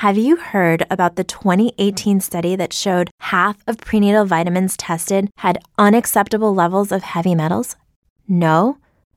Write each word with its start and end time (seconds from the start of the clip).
Have 0.00 0.18
you 0.18 0.36
heard 0.36 0.84
about 0.90 1.16
the 1.16 1.24
2018 1.24 2.20
study 2.20 2.54
that 2.54 2.74
showed 2.74 3.08
half 3.18 3.56
of 3.66 3.78
prenatal 3.78 4.26
vitamins 4.26 4.76
tested 4.76 5.30
had 5.38 5.58
unacceptable 5.78 6.54
levels 6.54 6.92
of 6.92 7.02
heavy 7.02 7.34
metals? 7.34 7.76
No? 8.28 8.76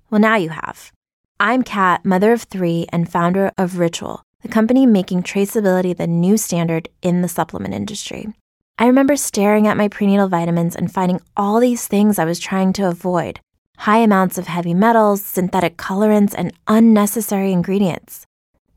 Well, 0.09 0.21
now 0.21 0.37
you 0.37 0.47
have. 0.47 0.93
I'm 1.37 1.63
Kat, 1.63 2.05
mother 2.05 2.31
of 2.31 2.43
three 2.43 2.87
and 2.93 3.11
founder 3.11 3.51
of 3.57 3.77
Ritual, 3.77 4.21
the 4.41 4.47
company 4.47 4.85
making 4.85 5.23
traceability 5.23 5.97
the 5.97 6.07
new 6.07 6.37
standard 6.37 6.87
in 7.01 7.23
the 7.23 7.27
supplement 7.27 7.73
industry. 7.73 8.33
I 8.77 8.87
remember 8.87 9.17
staring 9.17 9.67
at 9.67 9.75
my 9.75 9.89
prenatal 9.89 10.29
vitamins 10.29 10.77
and 10.77 10.89
finding 10.89 11.19
all 11.35 11.59
these 11.59 11.87
things 11.87 12.17
I 12.17 12.23
was 12.23 12.39
trying 12.39 12.71
to 12.73 12.87
avoid 12.87 13.41
high 13.79 13.99
amounts 13.99 14.37
of 14.37 14.47
heavy 14.47 14.73
metals, 14.73 15.25
synthetic 15.25 15.75
colorants, 15.75 16.33
and 16.37 16.53
unnecessary 16.69 17.51
ingredients. 17.51 18.25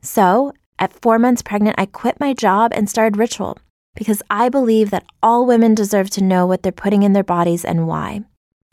So, 0.01 0.53
at 0.83 0.93
four 1.01 1.17
months 1.17 1.43
pregnant, 1.43 1.77
I 1.79 1.87
quit 1.87 2.19
my 2.19 2.35
job 2.35 2.73
and 2.75 2.91
started 2.91 3.17
Ritual 3.17 3.57
because 3.95 4.21
I 4.29 4.49
believe 4.49 4.91
that 4.91 5.07
all 5.23 5.47
women 5.47 5.77
deserve 5.77 6.11
to 6.11 6.25
know 6.25 6.45
what 6.45 6.65
they're 6.65 6.73
putting 6.73 7.05
in 7.05 7.13
their 7.13 7.23
bodies 7.23 7.65
and 7.65 7.87
why. 7.87 8.23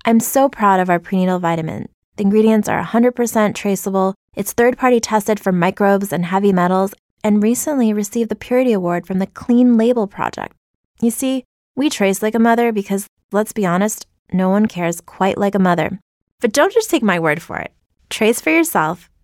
I'm 0.06 0.20
so 0.20 0.50
proud 0.50 0.80
of 0.80 0.90
our 0.90 0.98
prenatal 0.98 1.38
vitamin. 1.38 1.88
The 2.16 2.24
ingredients 2.24 2.68
are 2.68 2.84
100% 2.84 3.54
traceable, 3.54 4.16
it's 4.36 4.54
third 4.54 4.76
party 4.76 5.00
tested 5.00 5.40
for 5.40 5.52
microbes 5.52 6.12
and 6.12 6.26
heavy 6.26 6.52
metals, 6.52 6.96
and 7.24 7.44
recently 7.44 7.94
received 7.94 8.32
the 8.32 8.36
Purity 8.36 8.74
Award 8.74 9.06
from 9.06 9.20
the 9.20 9.28
Clean 9.28 9.78
Label 9.78 10.08
Project. 10.08 10.56
You 11.02 11.12
see, 11.12 11.44
we 11.76 11.92
trace 11.92 12.24
like 12.24 12.34
a 12.34 12.40
mother 12.40 12.72
because, 12.72 13.06
let's 13.32 13.54
be 13.54 13.68
honest, 13.68 14.08
no 14.34 14.50
one 14.50 14.66
cares 14.66 15.00
quite 15.00 15.38
like 15.38 15.54
a 15.54 15.60
mother. 15.60 16.00
But 16.40 16.54
don't 16.54 16.74
just 16.74 16.90
take 16.90 17.04
my 17.04 17.20
word 17.20 17.40
for 17.40 17.58
it. 17.58 17.72
Trace 18.10 18.42
for 18.42 18.50
yourself 18.50 19.12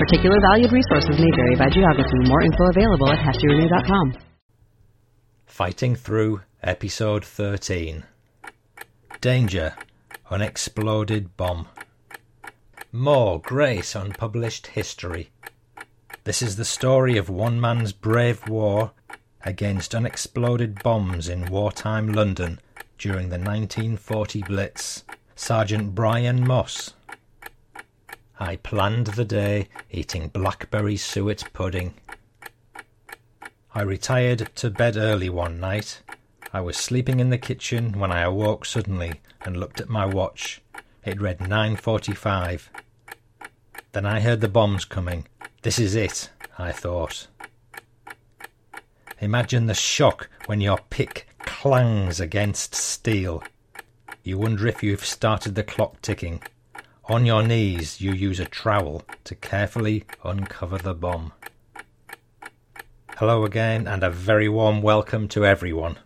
Particular 0.00 0.40
valued 0.40 0.72
resources 0.72 1.20
may 1.20 1.28
vary 1.36 1.56
by 1.56 1.68
geography. 1.68 2.20
More 2.24 2.42
info 2.42 2.70
available 2.70 3.12
at 3.12 3.18
heftyrenew.com. 3.18 4.14
Fighting 5.44 5.94
Through, 5.94 6.40
Episode 6.62 7.22
13 7.22 8.04
Danger 9.20 9.74
Unexploded 10.30 11.36
Bomb. 11.36 11.68
More 12.90 13.42
Grace 13.42 13.94
Unpublished 13.94 14.68
History. 14.68 15.28
This 16.24 16.40
is 16.40 16.56
the 16.56 16.64
story 16.64 17.18
of 17.18 17.28
one 17.28 17.60
man's 17.60 17.92
brave 17.92 18.48
war 18.48 18.92
against 19.42 19.94
unexploded 19.94 20.82
bombs 20.82 21.28
in 21.28 21.50
wartime 21.50 22.10
London 22.10 22.58
during 22.96 23.28
the 23.28 23.38
1940 23.38 24.44
Blitz. 24.44 25.04
Sergeant 25.36 25.94
Brian 25.94 26.46
Moss. 26.46 26.94
I 28.42 28.56
planned 28.56 29.08
the 29.08 29.26
day 29.26 29.68
eating 29.90 30.28
blackberry 30.28 30.96
suet 30.96 31.44
pudding. 31.52 31.92
I 33.74 33.82
retired 33.82 34.48
to 34.54 34.70
bed 34.70 34.96
early 34.96 35.28
one 35.28 35.60
night. 35.60 36.00
I 36.50 36.62
was 36.62 36.78
sleeping 36.78 37.20
in 37.20 37.28
the 37.28 37.36
kitchen 37.36 37.98
when 37.98 38.10
I 38.10 38.22
awoke 38.22 38.64
suddenly 38.64 39.20
and 39.42 39.58
looked 39.58 39.78
at 39.78 39.90
my 39.90 40.06
watch. 40.06 40.62
It 41.04 41.20
read 41.20 41.38
9:45. 41.40 42.70
Then 43.92 44.06
I 44.06 44.20
heard 44.20 44.40
the 44.40 44.48
bombs 44.48 44.86
coming. 44.86 45.26
This 45.60 45.78
is 45.78 45.94
it, 45.94 46.30
I 46.58 46.72
thought. 46.72 47.26
Imagine 49.20 49.66
the 49.66 49.74
shock 49.74 50.30
when 50.46 50.62
your 50.62 50.78
pick 50.88 51.26
clangs 51.40 52.20
against 52.20 52.74
steel. 52.74 53.44
You 54.22 54.38
wonder 54.38 54.66
if 54.66 54.82
you've 54.82 55.04
started 55.04 55.56
the 55.56 55.62
clock 55.62 56.00
ticking. 56.00 56.42
On 57.10 57.26
your 57.26 57.42
knees, 57.42 58.00
you 58.00 58.12
use 58.12 58.38
a 58.38 58.44
trowel 58.44 59.02
to 59.24 59.34
carefully 59.34 60.04
uncover 60.22 60.78
the 60.78 60.94
bomb. 60.94 61.32
Hello 63.16 63.44
again, 63.44 63.88
and 63.88 64.04
a 64.04 64.10
very 64.10 64.48
warm 64.48 64.80
welcome 64.80 65.26
to 65.30 65.44
everyone. 65.44 65.98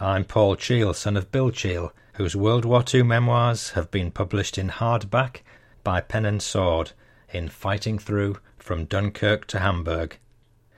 I'm 0.00 0.24
Paul 0.24 0.56
Cheall, 0.56 0.94
son 0.94 1.18
of 1.18 1.30
Bill 1.30 1.50
Cheall, 1.50 1.92
whose 2.14 2.34
World 2.34 2.64
War 2.64 2.82
II 2.94 3.02
memoirs 3.02 3.72
have 3.72 3.90
been 3.90 4.10
published 4.10 4.56
in 4.56 4.70
hardback 4.70 5.42
by 5.84 6.00
Pen 6.00 6.24
and 6.24 6.40
Sword 6.40 6.92
in 7.28 7.50
Fighting 7.50 7.98
Through 7.98 8.38
from 8.56 8.86
Dunkirk 8.86 9.46
to 9.48 9.58
Hamburg. 9.58 10.16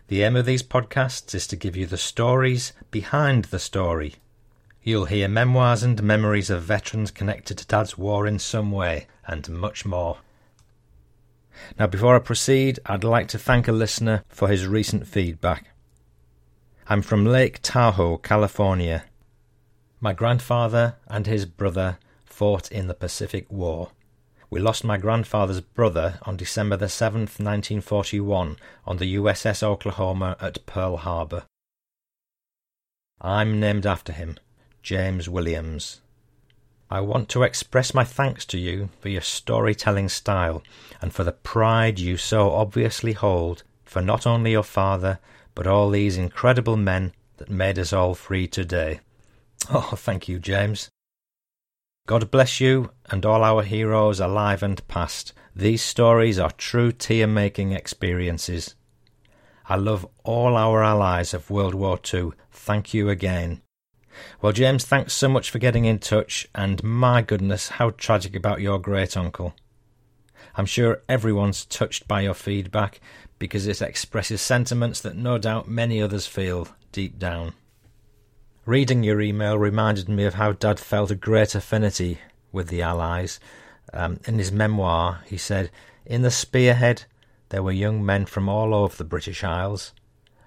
The 0.09 0.25
aim 0.25 0.35
of 0.35 0.47
these 0.47 0.65
podcasts 0.65 1.33
is 1.33 1.47
to 1.47 1.55
give 1.55 1.77
you 1.77 1.87
the 1.87 1.97
stories 1.97 2.73
behind 2.91 3.45
the 3.45 3.61
story. 3.61 4.17
You'll 4.83 5.05
hear 5.05 5.29
memoirs 5.29 5.83
and 5.83 6.03
memories 6.03 6.49
of 6.49 6.63
veterans 6.63 7.11
connected 7.11 7.59
to 7.59 7.67
Dad's 7.67 7.99
war 7.99 8.27
in 8.27 8.39
some 8.39 8.73
way, 8.73 9.07
and 9.27 9.49
much 9.51 9.85
more. 9.85 10.19
Now, 11.79 11.87
before 11.87 12.17
I 12.17 12.21
proceed, 12.21 12.79
I'd 12.87 13.05
like 13.05 13.29
to 13.29 13.39
thank 13.39 13.69
a 13.69 13.73
listener 13.73 14.25
for 14.29 14.49
his 14.49 14.67
recent 14.67 15.07
feedback. 15.07 15.69
I'm 16.89 17.03
from 17.03 17.27
Lake 17.27 17.61
Tahoe, 17.63 18.17
California. 18.17 19.05
My 20.01 20.15
grandfather 20.15 20.97
and 21.09 21.27
his 21.27 21.45
brother 21.45 21.99
fought 22.25 22.73
in 22.73 22.89
the 22.89 22.95
Pacific 22.95 23.51
War. 23.51 23.91
We 24.49 24.61
lost 24.61 24.83
my 24.83 24.97
grandfather's 24.97 25.61
brother 25.61 26.19
on 26.23 26.37
December 26.37 26.77
the 26.77 26.87
7th, 26.87 27.39
1941, 27.39 28.57
on 28.87 28.97
the 28.97 29.15
USS 29.15 29.63
Oklahoma 29.63 30.37
at 30.41 30.65
Pearl 30.65 30.97
Harbor. 30.97 31.45
I'm 33.21 33.61
named 33.61 33.87
after 33.87 34.13
him, 34.13 34.39
James 34.83 35.29
Williams. 35.29 36.01
I 36.91 37.01
want 37.01 37.29
to 37.31 37.45
express 37.45 37.95
my 37.95 38.03
thanks 38.03 38.45
to 38.47 38.59
you 38.59 38.89
for 39.01 39.11
your 39.11 39.21
storytelling 39.23 40.09
style 40.09 40.63
and 41.01 41.13
for 41.13 41.23
the 41.23 41.33
pride 41.33 41.99
you 42.01 42.17
so 42.17 42.51
obviously 42.51 43.13
hold 43.13 43.63
for 43.85 44.03
not 44.03 44.27
only 44.27 44.53
your 44.53 44.65
father, 44.65 45.21
but 45.55 45.67
all 45.67 45.91
these 45.91 46.17
incredible 46.17 46.77
men 46.77 47.13
that 47.37 47.51
made 47.51 47.79
us 47.79 47.93
all 47.93 48.15
free 48.15 48.47
today. 48.47 49.01
Oh, 49.73 49.93
thank 49.95 50.27
you, 50.27 50.39
James. 50.39 50.89
God 52.09 52.31
bless 52.31 52.61
you 52.61 52.91
and 53.11 53.27
all 53.27 53.45
our 53.45 53.63
heroes 53.63 54.19
alive 54.19 54.63
and 54.63 54.87
past. 54.89 55.35
These 55.55 55.83
stories 55.83 56.39
are 56.39 56.51
true 56.53 56.93
tear 56.93 57.27
making 57.27 57.73
experiences. 57.73 58.75
I 59.69 59.77
love 59.77 60.09
all 60.25 60.57
our 60.57 60.83
allies 60.83 61.35
of 61.35 61.51
World 61.51 61.75
War 61.75 62.01
II. 62.13 62.31
Thank 62.51 62.95
you 62.95 63.11
again. 63.11 63.63
Well, 64.41 64.53
James, 64.53 64.85
thanks 64.85 65.13
so 65.13 65.29
much 65.29 65.51
for 65.51 65.59
getting 65.59 65.85
in 65.85 65.99
touch, 65.99 66.49
and 66.55 66.83
my 66.83 67.23
goodness, 67.23 67.69
how 67.69 67.91
tragic 67.91 68.35
about 68.35 68.61
your 68.61 68.79
great 68.79 69.17
uncle. 69.17 69.55
I'm 70.57 70.67
sure 70.67 71.03
everyone's 71.09 71.65
touched 71.65 72.09
by 72.09 72.23
your 72.23 72.35
feedback, 72.35 73.01
because 73.39 73.67
it 73.67 73.83
expresses 73.83 74.41
sentiments 74.41 75.01
that 75.01 75.17
no 75.17 75.39
doubt 75.39 75.69
many 75.69 76.01
others 76.03 76.27
feel 76.27 76.69
deep 76.93 77.19
down. 77.19 77.55
Reading 78.67 79.03
your 79.03 79.21
email 79.21 79.59
reminded 79.59 80.09
me 80.09 80.25
of 80.25 80.35
how 80.35 80.53
Dad 80.53 80.79
felt 80.79 81.11
a 81.11 81.15
great 81.15 81.55
affinity 81.55 82.19
with 82.53 82.69
the 82.69 82.83
Allies. 82.83 83.41
Um, 83.93 84.21
in 84.27 84.39
his 84.39 84.53
memoir, 84.53 85.23
he 85.27 85.39
said, 85.39 85.71
In 86.05 86.23
the 86.23 86.31
spearhead, 86.31 87.05
there 87.49 87.63
were 87.63 87.73
young 87.73 88.05
men 88.05 88.27
from 88.27 88.49
all 88.49 88.75
over 88.75 88.95
the 88.95 89.05
British 89.05 89.43
Isles. 89.43 89.93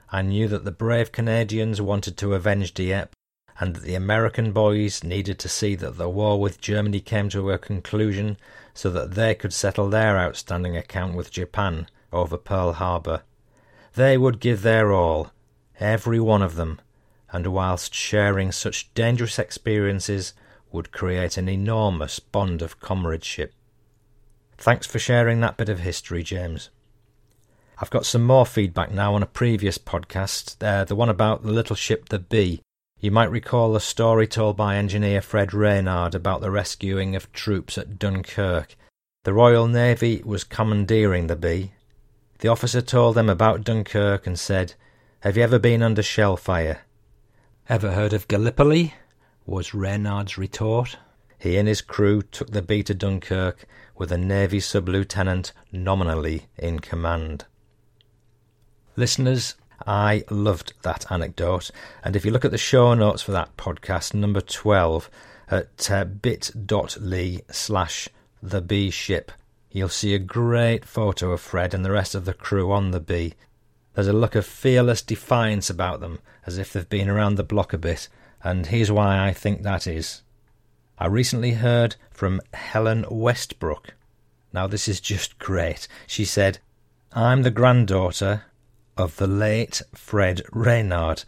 I 0.10 0.22
knew 0.22 0.48
that 0.48 0.64
the 0.64 0.72
brave 0.72 1.12
Canadians 1.12 1.82
wanted 1.82 2.18
to 2.18 2.36
avenge 2.36 2.74
Dieppe, 2.74 3.16
and 3.60 3.76
that 3.76 3.84
the 3.84 3.96
American 3.96 4.52
boys 4.52 5.04
needed 5.04 5.40
to 5.40 5.50
see 5.50 5.76
that 5.76 5.98
the 5.98 6.10
war 6.10 6.40
with 6.40 6.62
Germany 6.62 7.00
came 7.00 7.30
to 7.30 7.52
a 7.52 7.58
conclusion 7.58 8.38
so 8.74 8.90
that 8.90 9.12
they 9.12 9.36
could 9.36 9.54
settle 9.54 9.90
their 9.90 10.18
outstanding 10.18 10.76
account 10.76 11.16
with 11.16 11.32
Japan 11.32 11.88
over 12.12 12.38
Pearl 12.38 12.74
Harbor. 12.74 13.24
They 13.96 14.18
would 14.18 14.40
give 14.40 14.62
their 14.62 14.92
all, 14.92 15.32
every 15.80 16.20
one 16.20 16.42
of 16.42 16.56
them, 16.56 16.82
and 17.32 17.48
whilst 17.48 17.94
sharing 17.94 18.52
such 18.52 18.94
dangerous 18.94 19.38
experiences, 19.38 20.34
would 20.72 20.92
create 20.92 21.38
an 21.38 21.48
enormous 21.48 22.20
bond 22.20 22.62
of 22.62 22.80
comradeship. 22.80 23.54
Thanks 24.58 24.88
for 24.88 24.98
sharing 24.98 25.40
that 25.42 25.58
bit 25.58 25.70
of 25.70 25.80
history, 25.80 26.24
James. 26.24 26.70
I've 27.80 27.90
got 27.90 28.06
some 28.06 28.24
more 28.24 28.46
feedback 28.46 28.92
now 28.92 29.14
on 29.14 29.24
a 29.24 29.28
previous 29.28 29.78
podcast, 29.78 30.56
uh, 30.64 30.84
the 30.86 30.96
one 30.96 31.10
about 31.10 31.44
the 31.44 31.52
little 31.52 31.76
ship 31.76 32.10
the 32.10 32.20
Bee. 32.20 32.62
You 33.04 33.12
might 33.12 33.32
recall 33.32 33.76
a 33.76 33.82
story 33.82 34.28
told 34.28 34.56
by 34.56 34.78
engineer 34.78 35.20
Fred 35.20 35.54
Reynard 35.54 36.16
about 36.16 36.40
the 36.40 36.50
rescuing 36.50 37.18
of 37.18 37.30
troops 37.34 37.78
at 37.78 38.00
Dunkirk. 38.00 38.78
The 39.26 39.34
Royal 39.34 39.68
Navy 39.68 40.22
was 40.24 40.46
commandeering 40.46 41.28
the 41.28 41.36
Bee, 41.36 41.74
the 42.40 42.48
officer 42.48 42.80
told 42.82 43.16
them 43.16 43.28
about 43.28 43.66
Dunkirk 43.66 44.26
and 44.26 44.40
said, 44.40 44.76
Have 45.20 45.36
you 45.36 45.44
ever 45.44 45.60
been 45.60 45.84
under 45.84 46.02
shell 46.02 46.38
fire? 46.38 46.84
Ever 47.68 47.92
heard 47.92 48.14
of 48.14 48.30
Gallipoli? 48.30 48.94
was 49.46 49.74
Reynard's 49.74 50.38
retort. 50.38 50.98
He 51.38 51.58
and 51.58 51.68
his 51.68 51.82
crew 51.82 52.22
took 52.22 52.52
the 52.52 52.62
bee 52.62 52.84
to 52.84 52.94
Dunkirk 52.94 53.66
with 53.98 54.14
a 54.14 54.18
Navy 54.18 54.62
sub 54.62 54.88
lieutenant 54.88 55.52
nominally 55.74 56.46
in 56.58 56.80
command. 56.80 57.48
Listeners, 58.96 59.56
I 59.86 60.24
loved 60.30 60.74
that 60.84 61.12
anecdote, 61.12 61.72
and 62.04 62.16
if 62.16 62.26
you 62.26 62.32
look 62.32 62.46
at 62.46 62.52
the 62.52 62.58
show 62.58 62.94
notes 62.94 63.22
for 63.22 63.32
that 63.32 63.58
podcast, 63.58 64.14
number 64.14 64.42
12, 64.42 65.10
at 65.50 65.92
uh, 65.92 66.06
bit.ly 66.06 67.42
slash 67.52 68.10
the 68.42 68.62
bee 68.62 68.90
ship, 68.90 69.32
you'll 69.72 69.90
see 69.90 70.14
a 70.14 70.20
great 70.20 70.86
photo 70.86 71.32
of 71.32 71.42
Fred 71.42 71.74
and 71.74 71.84
the 71.84 71.92
rest 71.92 72.16
of 72.16 72.26
the 72.26 72.34
crew 72.34 72.72
on 72.72 72.92
the 72.92 73.00
bee. 73.00 73.34
There's 73.94 74.08
a 74.08 74.14
look 74.14 74.36
of 74.36 74.46
fearless 74.46 75.02
defiance 75.02 75.70
about 75.70 76.00
them, 76.00 76.20
as 76.46 76.58
if 76.58 76.74
they've 76.74 76.88
been 76.88 77.10
around 77.10 77.36
the 77.36 77.44
block 77.44 77.74
a 77.74 77.78
bit, 77.78 78.08
and 78.44 78.66
here's 78.68 78.92
why 78.92 79.28
I 79.28 79.34
think 79.34 79.64
that 79.64 79.88
is. 79.88 80.22
I 80.98 81.08
recently 81.08 81.52
heard 81.52 81.96
from 82.12 82.42
Helen 82.54 83.06
Westbrook. 83.10 83.96
Now, 84.54 84.68
this 84.68 84.88
is 84.88 85.02
just 85.02 85.40
great. 85.40 85.88
She 86.08 86.26
said, 86.26 86.60
I'm 87.12 87.42
the 87.42 87.52
granddaughter 87.52 88.44
of 88.98 89.16
the 89.18 89.28
late 89.28 89.82
Fred 89.96 90.42
Reynard. 90.52 91.24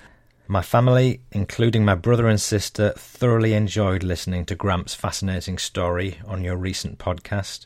My 0.47 0.61
family, 0.61 1.21
including 1.31 1.83
my 1.83 1.95
brother 1.95 2.27
and 2.27 2.39
sister, 2.39 2.93
thoroughly 2.95 3.53
enjoyed 3.53 4.03
listening 4.03 4.45
to 4.45 4.55
Gramps' 4.55 4.93
fascinating 4.93 5.57
story 5.57 6.19
on 6.27 6.43
your 6.43 6.55
recent 6.55 6.99
podcast. 6.99 7.65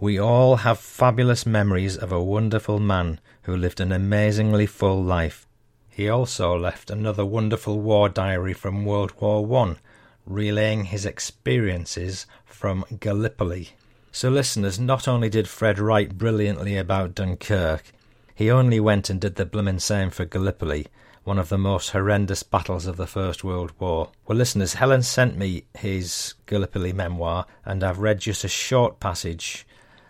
We 0.00 0.18
all 0.18 0.56
have 0.56 0.78
fabulous 0.78 1.44
memories 1.44 1.96
of 1.96 2.12
a 2.12 2.22
wonderful 2.22 2.78
man 2.78 3.20
who 3.42 3.56
lived 3.56 3.80
an 3.80 3.92
amazingly 3.92 4.66
full 4.66 5.02
life. 5.02 5.46
He 5.90 6.08
also 6.08 6.56
left 6.56 6.90
another 6.90 7.26
wonderful 7.26 7.80
war 7.80 8.08
diary 8.08 8.54
from 8.54 8.84
World 8.86 9.12
War 9.20 9.44
One, 9.44 9.78
relaying 10.24 10.84
his 10.84 11.04
experiences 11.04 12.26
from 12.46 12.84
Gallipoli. 13.00 13.70
So, 14.12 14.30
listeners, 14.30 14.78
not 14.78 15.06
only 15.06 15.28
did 15.28 15.48
Fred 15.48 15.78
write 15.78 16.16
brilliantly 16.16 16.76
about 16.76 17.14
Dunkirk, 17.14 17.92
he 18.38 18.52
only 18.52 18.78
went 18.78 19.10
and 19.10 19.20
did 19.20 19.34
the 19.34 19.44
bloomin' 19.44 19.80
same 19.80 20.10
for 20.10 20.24
Gallipoli, 20.24 20.86
one 21.24 21.40
of 21.40 21.48
the 21.48 21.58
most 21.58 21.90
horrendous 21.90 22.44
battles 22.44 22.86
of 22.86 22.96
the 22.96 23.04
First 23.08 23.42
World 23.42 23.72
War. 23.80 24.12
Well, 24.28 24.38
listeners, 24.38 24.74
Helen 24.74 25.02
sent 25.02 25.36
me 25.36 25.64
his 25.76 26.34
Gallipoli 26.46 26.92
memoir, 26.92 27.46
and 27.64 27.82
I've 27.82 27.98
read 27.98 28.20
just 28.20 28.44
a 28.44 28.48
short 28.48 29.00
passage, 29.00 29.66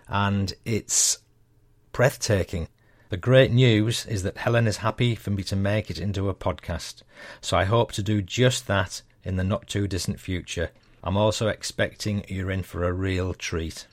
and 0.08 0.52
it's 0.66 1.20
breathtaking. 1.92 2.68
The 3.08 3.16
great 3.16 3.50
news 3.50 4.04
is 4.04 4.24
that 4.24 4.36
Helen 4.36 4.66
is 4.66 4.76
happy 4.76 5.14
for 5.14 5.30
me 5.30 5.42
to 5.44 5.56
make 5.56 5.88
it 5.88 5.98
into 5.98 6.28
a 6.28 6.34
podcast, 6.34 7.00
so 7.40 7.56
I 7.56 7.64
hope 7.64 7.92
to 7.92 8.02
do 8.02 8.20
just 8.20 8.66
that 8.66 9.00
in 9.24 9.36
the 9.36 9.42
not 9.42 9.68
too 9.68 9.88
distant 9.88 10.20
future. 10.20 10.68
I'm 11.02 11.16
also 11.16 11.48
expecting 11.48 12.26
you're 12.28 12.50
in 12.50 12.62
for 12.62 12.84
a 12.84 12.92
real 12.92 13.32
treat. 13.32 13.86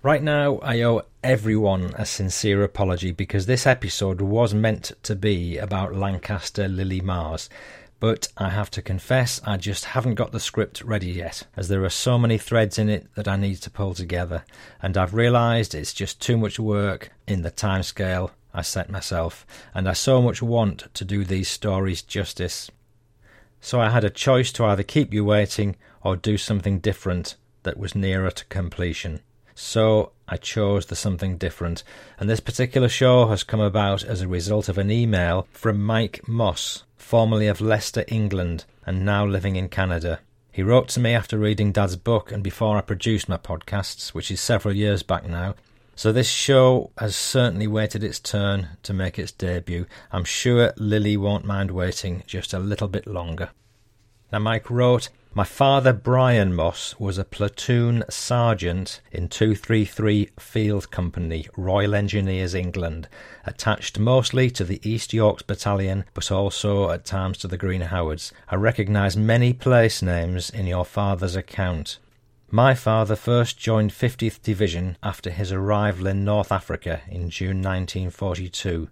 Right 0.00 0.22
now, 0.22 0.58
I 0.58 0.80
owe 0.82 1.02
everyone 1.24 1.92
a 1.96 2.06
sincere 2.06 2.62
apology 2.62 3.10
because 3.10 3.46
this 3.46 3.66
episode 3.66 4.20
was 4.20 4.54
meant 4.54 4.92
to 5.02 5.16
be 5.16 5.58
about 5.58 5.92
Lancaster 5.92 6.68
Lily 6.68 7.00
Mars, 7.00 7.50
but 7.98 8.28
I 8.38 8.50
have 8.50 8.70
to 8.70 8.82
confess 8.82 9.40
I 9.44 9.56
just 9.56 9.86
haven't 9.86 10.14
got 10.14 10.30
the 10.30 10.38
script 10.38 10.82
ready 10.82 11.10
yet, 11.10 11.48
as 11.56 11.66
there 11.66 11.82
are 11.84 11.90
so 11.90 12.16
many 12.16 12.38
threads 12.38 12.78
in 12.78 12.88
it 12.88 13.12
that 13.16 13.26
I 13.26 13.34
need 13.34 13.56
to 13.56 13.70
pull 13.70 13.92
together, 13.92 14.44
and 14.80 14.96
I've 14.96 15.14
realised 15.14 15.74
it's 15.74 15.92
just 15.92 16.22
too 16.22 16.36
much 16.36 16.60
work 16.60 17.10
in 17.26 17.42
the 17.42 17.50
timescale 17.50 18.30
I 18.54 18.62
set 18.62 18.90
myself, 18.90 19.44
and 19.74 19.88
I 19.88 19.94
so 19.94 20.22
much 20.22 20.40
want 20.40 20.94
to 20.94 21.04
do 21.04 21.24
these 21.24 21.48
stories 21.48 22.02
justice. 22.02 22.70
So 23.60 23.80
I 23.80 23.90
had 23.90 24.04
a 24.04 24.10
choice 24.10 24.52
to 24.52 24.64
either 24.64 24.84
keep 24.84 25.12
you 25.12 25.24
waiting 25.24 25.74
or 26.02 26.14
do 26.14 26.38
something 26.38 26.78
different 26.78 27.34
that 27.64 27.78
was 27.78 27.96
nearer 27.96 28.30
to 28.30 28.44
completion. 28.44 29.22
So 29.60 30.12
I 30.28 30.36
chose 30.36 30.86
the 30.86 30.94
something 30.94 31.36
different, 31.36 31.82
and 32.20 32.30
this 32.30 32.38
particular 32.38 32.88
show 32.88 33.26
has 33.26 33.42
come 33.42 33.58
about 33.58 34.04
as 34.04 34.20
a 34.20 34.28
result 34.28 34.68
of 34.68 34.78
an 34.78 34.88
email 34.88 35.48
from 35.50 35.82
Mike 35.82 36.28
Moss, 36.28 36.84
formerly 36.96 37.48
of 37.48 37.60
Leicester, 37.60 38.04
England, 38.06 38.66
and 38.86 39.04
now 39.04 39.26
living 39.26 39.56
in 39.56 39.68
Canada. 39.68 40.20
He 40.52 40.62
wrote 40.62 40.86
to 40.90 41.00
me 41.00 41.12
after 41.12 41.36
reading 41.36 41.72
Dad's 41.72 41.96
book 41.96 42.30
and 42.30 42.40
before 42.40 42.76
I 42.76 42.82
produced 42.82 43.28
my 43.28 43.36
podcasts, 43.36 44.10
which 44.10 44.30
is 44.30 44.40
several 44.40 44.76
years 44.76 45.02
back 45.02 45.28
now. 45.28 45.56
So 45.96 46.12
this 46.12 46.30
show 46.30 46.92
has 46.96 47.16
certainly 47.16 47.66
waited 47.66 48.04
its 48.04 48.20
turn 48.20 48.68
to 48.84 48.94
make 48.94 49.18
its 49.18 49.32
debut. 49.32 49.86
I'm 50.12 50.24
sure 50.24 50.72
Lily 50.76 51.16
won't 51.16 51.44
mind 51.44 51.72
waiting 51.72 52.22
just 52.28 52.54
a 52.54 52.60
little 52.60 52.86
bit 52.86 53.08
longer. 53.08 53.50
Now, 54.30 54.38
Mike 54.38 54.70
wrote, 54.70 55.08
my 55.34 55.44
father, 55.44 55.92
Brian 55.92 56.54
Moss, 56.54 56.98
was 56.98 57.18
a 57.18 57.24
platoon 57.24 58.02
sergeant 58.08 59.00
in 59.12 59.28
233 59.28 60.30
Field 60.38 60.90
Company, 60.90 61.46
Royal 61.56 61.94
Engineers, 61.94 62.54
England, 62.54 63.08
attached 63.44 63.98
mostly 63.98 64.50
to 64.50 64.64
the 64.64 64.80
East 64.88 65.12
Yorks 65.12 65.42
Battalion, 65.42 66.04
but 66.14 66.32
also 66.32 66.90
at 66.90 67.04
times 67.04 67.38
to 67.38 67.48
the 67.48 67.58
Green 67.58 67.82
Howards. 67.82 68.32
I 68.48 68.56
recognise 68.56 69.16
many 69.16 69.52
place 69.52 70.02
names 70.02 70.50
in 70.50 70.66
your 70.66 70.84
father's 70.84 71.36
account. 71.36 71.98
My 72.50 72.74
father 72.74 73.14
first 73.14 73.58
joined 73.58 73.90
50th 73.90 74.40
Division 74.40 74.96
after 75.02 75.30
his 75.30 75.52
arrival 75.52 76.06
in 76.06 76.24
North 76.24 76.50
Africa 76.50 77.02
in 77.06 77.28
June 77.28 77.58
1942. 77.58 78.88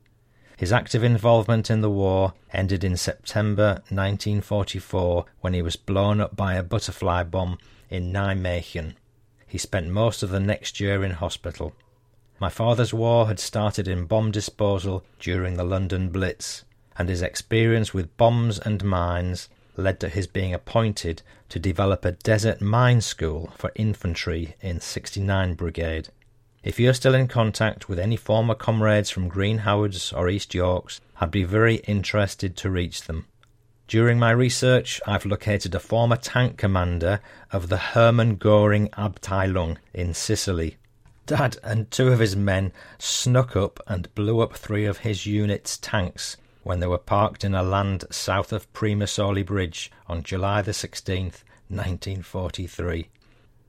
His 0.57 0.73
active 0.73 1.05
involvement 1.05 1.71
in 1.71 1.83
the 1.83 1.91
war 1.91 2.33
ended 2.51 2.83
in 2.83 2.97
September 2.97 3.83
1944 3.91 5.27
when 5.43 5.53
he 5.53 5.61
was 5.61 5.77
blown 5.77 6.19
up 6.19 6.35
by 6.35 6.55
a 6.55 6.63
butterfly 6.63 7.25
bomb 7.25 7.59
in 7.91 8.11
Nijmegen. 8.11 8.95
He 9.47 9.59
spent 9.59 9.91
most 9.91 10.23
of 10.23 10.31
the 10.31 10.41
next 10.41 10.81
year 10.81 11.05
in 11.05 11.13
hospital. 11.13 11.75
My 12.41 12.49
father's 12.49 12.95
war 12.95 13.27
had 13.27 13.39
started 13.39 13.87
in 13.87 14.07
bomb 14.07 14.31
disposal 14.31 15.05
during 15.21 15.59
the 15.59 15.65
London 15.65 16.09
Blitz, 16.09 16.65
and 16.99 17.11
his 17.11 17.21
experience 17.21 17.93
with 17.93 18.17
bombs 18.17 18.59
and 18.59 18.83
mines 18.83 19.51
led 19.77 20.01
to 20.01 20.09
his 20.09 20.27
being 20.27 20.55
appointed 20.55 21.21
to 21.51 21.59
develop 21.59 22.05
a 22.05 22.13
desert 22.13 22.63
mine 22.63 23.03
school 23.03 23.53
for 23.59 23.73
infantry 23.75 24.55
in 24.63 24.81
69 24.81 25.53
Brigade. 25.53 26.09
If 26.67 26.81
you're 26.81 26.95
still 26.95 27.15
in 27.15 27.29
contact 27.29 27.89
with 27.89 28.01
any 28.01 28.17
former 28.17 28.57
comrades 28.57 29.09
from 29.09 29.29
Green 29.29 29.59
Howards 29.59 30.13
or 30.13 30.29
East 30.29 30.53
Yorks, 30.53 31.01
I'd 31.21 31.31
be 31.31 31.45
very 31.45 31.77
interested 31.87 32.57
to 32.57 32.71
reach 32.71 33.03
them. 33.05 33.27
During 33.87 34.19
my 34.19 34.33
research, 34.33 35.01
I've 35.07 35.25
located 35.25 35.77
a 35.77 35.79
former 35.79 36.17
tank 36.17 36.59
commander 36.59 37.21
of 37.53 37.69
the 37.69 37.77
Hermann 37.77 38.35
Goring 38.35 38.89
Abteilung 38.99 39.77
in 39.95 40.13
Sicily. 40.13 40.77
Dad 41.25 41.57
and 41.63 41.89
two 41.93 42.09
of 42.09 42.19
his 42.19 42.35
men 42.35 42.73
snuck 42.99 43.55
up 43.55 43.79
and 43.87 44.13
blew 44.17 44.41
up 44.41 44.57
three 44.57 44.87
of 44.87 44.99
his 44.99 45.25
unit's 45.25 45.79
tanks 45.79 46.37
when 46.65 46.81
they 46.81 46.89
were 46.89 46.99
parked 46.99 47.45
in 47.45 47.55
a 47.55 47.63
land 47.63 48.07
south 48.11 48.53
of 48.53 48.73
Primosole 48.73 49.47
Bridge 49.47 49.93
on 50.09 50.25
July 50.25 50.63
the 50.63 50.73
16th, 50.73 51.45
1943. 51.69 53.07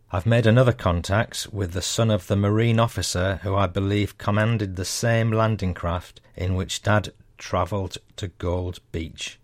I've 0.09 0.25
made 0.25 0.45
another 0.45 0.71
contact 0.71 1.47
with 1.51 1.73
the 1.73 1.81
son 1.81 2.09
of 2.09 2.27
the 2.27 2.37
Marine 2.37 2.79
officer 2.79 3.41
who 3.43 3.55
I 3.55 3.67
believe 3.67 4.17
commanded 4.17 4.77
the 4.77 4.85
same 4.85 5.33
landing 5.33 5.73
craft 5.73 6.21
in 6.33 6.55
which 6.55 6.81
Dad 6.81 7.11
travelled 7.37 7.97
to 8.15 8.29
Gold 8.29 8.79
Beach. 8.93 9.37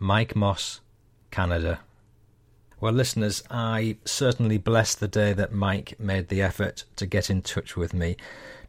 Mike 0.00 0.34
Moss, 0.34 0.80
Canada. 1.30 1.78
Well, 2.80 2.94
listeners, 2.94 3.44
I 3.48 3.98
certainly 4.04 4.58
bless 4.58 4.96
the 4.96 5.06
day 5.06 5.32
that 5.34 5.52
Mike 5.52 5.94
made 6.00 6.30
the 6.30 6.42
effort 6.42 6.82
to 6.96 7.06
get 7.06 7.30
in 7.30 7.40
touch 7.40 7.76
with 7.76 7.94
me 7.94 8.16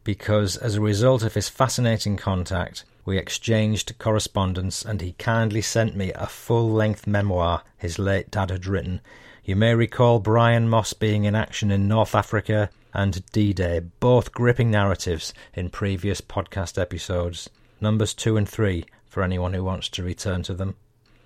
because 0.03 0.55
as 0.55 0.75
a 0.75 0.81
result 0.81 1.23
of 1.23 1.33
his 1.33 1.49
fascinating 1.49 2.15
contact, 2.15 2.85
we 3.05 3.17
exchanged 3.17 3.97
correspondence 3.97 4.85
and 4.85 5.01
he 5.01 5.13
kindly 5.13 5.63
sent 5.63 5.95
me 5.95 6.13
a 6.13 6.27
full 6.27 6.71
length 6.71 7.07
memoir 7.07 7.63
his 7.75 7.97
late 7.97 8.29
dad 8.29 8.51
had 8.51 8.67
written 8.67 9.01
you 9.47 9.55
may 9.55 9.73
recall 9.73 10.19
Brian 10.19 10.67
Moss 10.67 10.91
being 10.91 11.23
in 11.23 11.33
action 11.33 11.71
in 11.71 11.87
North 11.87 12.13
Africa 12.13 12.69
and 12.93 13.25
D 13.31 13.53
Day, 13.53 13.79
both 14.01 14.33
gripping 14.33 14.69
narratives 14.69 15.33
in 15.53 15.69
previous 15.69 16.19
podcast 16.19 16.77
episodes, 16.77 17.49
numbers 17.79 18.13
2 18.13 18.35
and 18.35 18.47
3, 18.47 18.83
for 19.07 19.23
anyone 19.23 19.53
who 19.53 19.63
wants 19.63 19.87
to 19.87 20.03
return 20.03 20.43
to 20.43 20.53
them. 20.53 20.75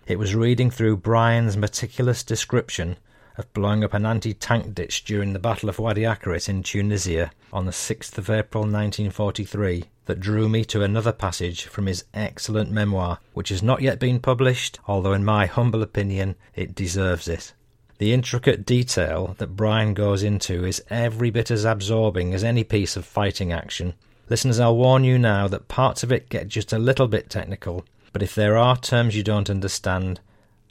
It 0.06 0.20
was 0.20 0.36
reading 0.36 0.70
through 0.70 0.98
Brian's 0.98 1.58
meticulous 1.58 2.22
description 2.22 2.98
of 3.40 3.52
blowing 3.54 3.84
up 3.84 3.96
an 3.96 4.06
anti 4.06 4.36
tank 4.36 4.76
ditch 4.76 5.04
during 5.04 5.34
the 5.34 5.40
Battle 5.40 5.68
of 5.68 5.80
Wadi 5.80 6.02
Akarit 6.02 6.48
in 6.48 6.62
Tunisia 6.62 7.32
on 7.52 7.66
the 7.66 7.72
6th 7.72 8.20
of 8.20 8.30
April 8.30 8.66
1943 8.66 9.86
that 10.06 10.20
drew 10.20 10.48
me 10.48 10.64
to 10.66 10.84
another 10.84 11.12
passage 11.12 11.64
from 11.64 11.88
his 11.88 12.06
excellent 12.14 12.70
memoir, 12.70 13.18
which 13.34 13.50
has 13.50 13.64
not 13.64 13.82
yet 13.82 13.98
been 13.98 14.20
published, 14.20 14.80
although, 14.88 15.14
in 15.14 15.26
my 15.26 15.48
humble 15.48 15.82
opinion, 15.82 16.36
it 16.54 16.76
deserves 16.76 17.28
it. 17.28 17.54
The 18.02 18.14
intricate 18.14 18.66
detail 18.66 19.36
that 19.38 19.56
Brian 19.56 19.94
goes 19.94 20.24
into 20.24 20.66
is 20.66 20.84
every 20.90 21.30
bit 21.30 21.52
as 21.52 21.66
absorbing 21.66 22.34
as 22.34 22.44
any 22.44 22.64
piece 22.64 22.96
of 22.96 23.06
fighting 23.06 23.54
action. 23.54 23.94
Listeners, 24.28 24.60
I'll 24.60 24.76
warn 24.76 25.04
you 25.04 25.20
now 25.20 25.48
that 25.50 25.68
parts 25.68 26.02
of 26.02 26.12
it 26.12 26.28
get 26.28 26.48
just 26.48 26.74
a 26.74 26.80
little 26.80 27.08
bit 27.08 27.30
technical, 27.30 27.86
But 28.12 28.24
if 28.24 28.36
there 28.36 28.58
are 28.58 28.76
terms 28.76 29.16
you 29.16 29.22
don't 29.22 29.52
understand, 29.52 30.20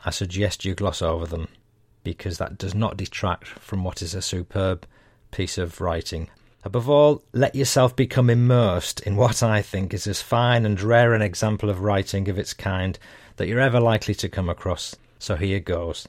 I 0.05 0.11
suggest 0.11 0.65
you 0.65 0.75
gloss 0.75 1.01
over 1.01 1.25
them, 1.25 1.47
because 2.03 2.39
that 2.39 2.59
does 2.59 2.75
not 2.75 2.97
detract 2.97 3.47
from 3.47 3.85
what 3.85 4.03
is 4.03 4.13
a 4.13 4.23
superb 4.23 4.85
piece 5.31 5.57
of 5.57 5.81
writing. 5.81 6.29
Above 6.65 6.91
all, 6.91 7.23
let 7.33 7.55
yourself 7.55 7.95
become 7.95 8.29
immersed 8.29 9.01
in 9.03 9.15
what 9.15 9.41
I 9.41 9.63
think 9.63 9.95
is 9.95 10.09
as 10.09 10.21
fine 10.21 10.67
and 10.67 10.83
rare 10.83 11.15
an 11.15 11.23
example 11.23 11.71
of 11.71 11.81
writing 11.81 12.29
of 12.29 12.39
its 12.39 12.53
kind 12.53 12.99
that 13.37 13.47
you're 13.47 13.61
ever 13.61 13.79
likely 13.79 14.17
to 14.17 14.29
come 14.29 14.49
across. 14.49 14.97
So 15.21 15.37
here 15.37 15.61
goes. 15.61 16.09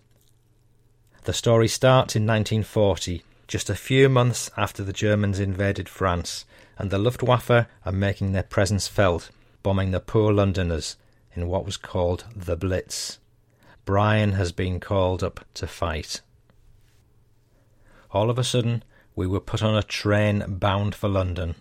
The 1.24 1.34
story 1.34 1.68
starts 1.68 2.16
in 2.16 2.24
1940, 2.26 3.24
just 3.48 3.70
a 3.70 3.76
few 3.76 4.10
months 4.10 4.50
after 4.58 4.84
the 4.84 4.92
Germans 4.92 5.40
invaded 5.40 5.88
France, 5.88 6.46
and 6.80 6.90
the 6.90 6.98
Luftwaffe 6.98 7.68
are 7.86 7.92
making 7.92 8.32
their 8.32 8.42
presence 8.42 8.88
felt, 8.88 9.30
bombing 9.62 9.92
the 9.92 10.00
poor 10.00 10.34
Londoners 10.34 10.98
in 11.36 11.48
what 11.48 11.64
was 11.64 11.78
called 11.78 12.26
the 12.36 12.56
Blitz. 12.56 13.20
Brian 13.86 14.32
has 14.32 14.52
been 14.52 14.80
called 14.80 15.24
up 15.24 15.46
to 15.54 15.68
fight. 15.68 16.22
All 18.10 18.32
of 18.32 18.40
a 18.40 18.44
sudden, 18.44 18.84
we 19.16 19.28
were 19.28 19.40
put 19.40 19.62
on 19.62 19.78
a 19.78 19.84
train 19.84 20.44
bound 20.48 20.96
for 20.96 21.08
London. 21.08 21.54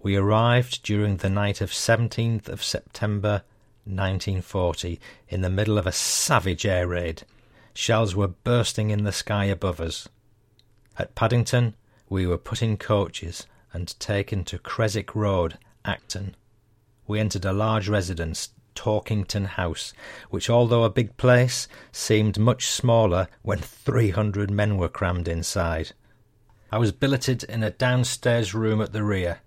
We 0.00 0.14
arrived 0.14 0.84
during 0.84 1.16
the 1.16 1.28
night 1.28 1.60
of 1.60 1.72
17th 1.72 2.48
of 2.48 2.62
September 2.62 3.42
1940 3.86 5.00
in 5.28 5.40
the 5.40 5.50
middle 5.50 5.78
of 5.78 5.86
a 5.86 5.92
savage 5.92 6.64
air 6.64 6.86
raid. 6.86 7.24
Shells 7.80 8.16
were 8.16 8.26
bursting 8.26 8.90
in 8.90 9.04
the 9.04 9.12
sky 9.12 9.44
above 9.44 9.80
us. 9.80 10.08
At 10.98 11.14
Paddington, 11.14 11.76
we 12.08 12.26
were 12.26 12.36
put 12.36 12.60
in 12.60 12.76
coaches 12.76 13.46
and 13.72 13.98
taken 14.00 14.42
to 14.46 14.58
Creswick 14.58 15.14
Road, 15.14 15.58
Acton. 15.84 16.34
We 17.06 17.20
entered 17.20 17.44
a 17.44 17.52
large 17.52 17.88
residence, 17.88 18.48
Torkington 18.74 19.46
House, 19.46 19.94
which, 20.28 20.50
although 20.50 20.82
a 20.82 20.90
big 20.90 21.16
place, 21.16 21.68
seemed 21.92 22.36
much 22.36 22.66
smaller 22.66 23.28
when 23.42 23.60
three 23.60 24.10
hundred 24.10 24.50
men 24.50 24.76
were 24.76 24.88
crammed 24.88 25.28
inside. 25.28 25.92
I 26.72 26.78
was 26.78 26.90
billeted 26.90 27.44
in 27.44 27.62
a 27.62 27.70
downstairs 27.70 28.54
room 28.54 28.82
at 28.82 28.92
the 28.92 29.04
rear, 29.04 29.38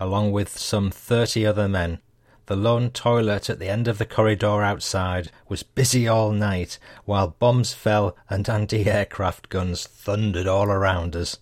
along 0.00 0.32
with 0.32 0.58
some 0.58 0.90
thirty 0.90 1.46
other 1.46 1.68
men. 1.68 2.00
The 2.46 2.56
lone 2.56 2.90
toilet 2.90 3.48
at 3.48 3.58
the 3.58 3.70
end 3.70 3.88
of 3.88 3.96
the 3.96 4.04
corridor 4.04 4.62
outside 4.62 5.30
was 5.48 5.62
busy 5.62 6.06
all 6.06 6.30
night, 6.30 6.78
while 7.06 7.28
bombs 7.38 7.72
fell 7.72 8.16
and 8.28 8.46
anti 8.48 8.86
aircraft 8.86 9.48
guns 9.48 9.86
thundered 9.86 10.46
all 10.46 10.66
around 10.66 11.16
us. 11.16 11.38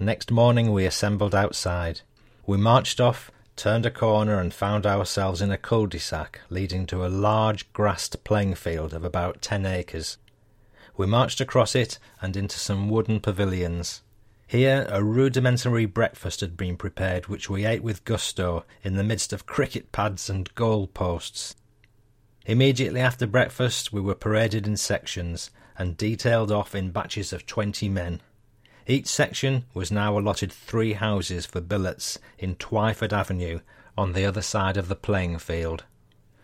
Next 0.00 0.32
morning 0.32 0.72
we 0.72 0.84
assembled 0.84 1.32
outside. 1.32 2.00
We 2.44 2.58
marched 2.58 3.00
off, 3.00 3.30
turned 3.54 3.86
a 3.86 3.90
corner, 3.90 4.40
and 4.40 4.52
found 4.52 4.84
ourselves 4.84 5.40
in 5.40 5.52
a 5.52 5.58
cul 5.58 5.86
de 5.86 6.00
sac 6.00 6.40
leading 6.50 6.86
to 6.86 7.06
a 7.06 7.08
large 7.08 7.72
grassed 7.72 8.24
playing 8.24 8.56
field 8.56 8.92
of 8.94 9.04
about 9.04 9.42
ten 9.42 9.64
acres. 9.64 10.18
We 10.96 11.06
marched 11.06 11.40
across 11.40 11.76
it 11.76 12.00
and 12.20 12.36
into 12.36 12.58
some 12.58 12.90
wooden 12.90 13.20
pavilions. 13.20 14.01
Here 14.52 14.84
a 14.90 15.02
rudimentary 15.02 15.86
breakfast 15.86 16.42
had 16.42 16.58
been 16.58 16.76
prepared, 16.76 17.26
which 17.26 17.48
we 17.48 17.64
ate 17.64 17.82
with 17.82 18.04
gusto 18.04 18.66
in 18.84 18.96
the 18.96 19.02
midst 19.02 19.32
of 19.32 19.46
cricket 19.46 19.92
pads 19.92 20.28
and 20.28 20.54
goal 20.54 20.88
posts. 20.88 21.54
Immediately 22.44 23.00
after 23.00 23.26
breakfast, 23.26 23.94
we 23.94 24.02
were 24.02 24.14
paraded 24.14 24.66
in 24.66 24.76
sections 24.76 25.50
and 25.78 25.96
detailed 25.96 26.52
off 26.52 26.74
in 26.74 26.90
batches 26.90 27.32
of 27.32 27.46
twenty 27.46 27.88
men. 27.88 28.20
Each 28.86 29.06
section 29.06 29.64
was 29.72 29.90
now 29.90 30.18
allotted 30.18 30.52
three 30.52 30.92
houses 30.92 31.46
for 31.46 31.62
billets 31.62 32.18
in 32.38 32.56
Twyford 32.56 33.14
Avenue 33.14 33.60
on 33.96 34.12
the 34.12 34.26
other 34.26 34.42
side 34.42 34.76
of 34.76 34.88
the 34.88 34.94
playing 34.94 35.38
field. 35.38 35.84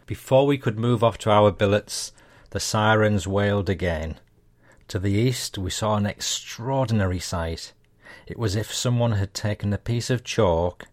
Before 0.07 0.47
we 0.47 0.57
could 0.57 0.79
move 0.79 1.05
off 1.05 1.19
to 1.19 1.31
our 1.31 1.51
billets, 1.51 2.13
the 2.53 2.59
sirens 2.59 3.27
wailed 3.27 3.69
again. 3.69 4.19
To 4.89 4.99
the 4.99 5.13
east, 5.13 5.59
we 5.59 5.69
saw 5.69 5.97
an 5.97 6.07
extraordinary 6.07 7.21
sight. 7.21 7.75
It 8.29 8.39
was 8.39 8.57
as 8.57 8.61
if 8.61 8.75
someone 8.75 9.13
had 9.13 9.33
taken 9.33 9.73
a 9.73 9.79
piece 9.79 10.11
of 10.11 10.23
chalk 10.23 10.87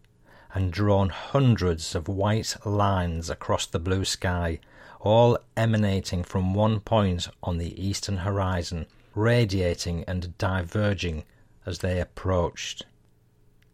and 0.53 0.71
drawn 0.71 1.09
hundreds 1.09 1.93
of 1.93 2.07
white 2.07 2.55
lines 2.65 3.29
across 3.29 3.65
the 3.65 3.77
blue 3.77 4.05
sky, 4.05 4.61
all 5.01 5.37
emanating 5.57 6.23
from 6.23 6.53
one 6.53 6.79
point 6.79 7.27
on 7.43 7.57
the 7.57 7.77
eastern 7.77 8.19
horizon, 8.19 8.85
radiating 9.13 10.05
and 10.07 10.37
diverging 10.37 11.25
as 11.65 11.79
they 11.79 11.99
approached. 11.99 12.85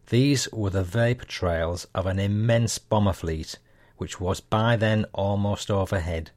These 0.08 0.52
were 0.52 0.72
the 0.72 0.84
vapour 0.84 1.26
trails 1.26 1.86
of 1.94 2.08
an 2.08 2.18
immense 2.18 2.80
bomber 2.80 3.14
fleet, 3.14 3.60
which 3.98 4.20
was 4.20 4.42
by 4.42 4.76
then 4.76 5.06
almost 5.14 5.70
overhead. 5.70 6.32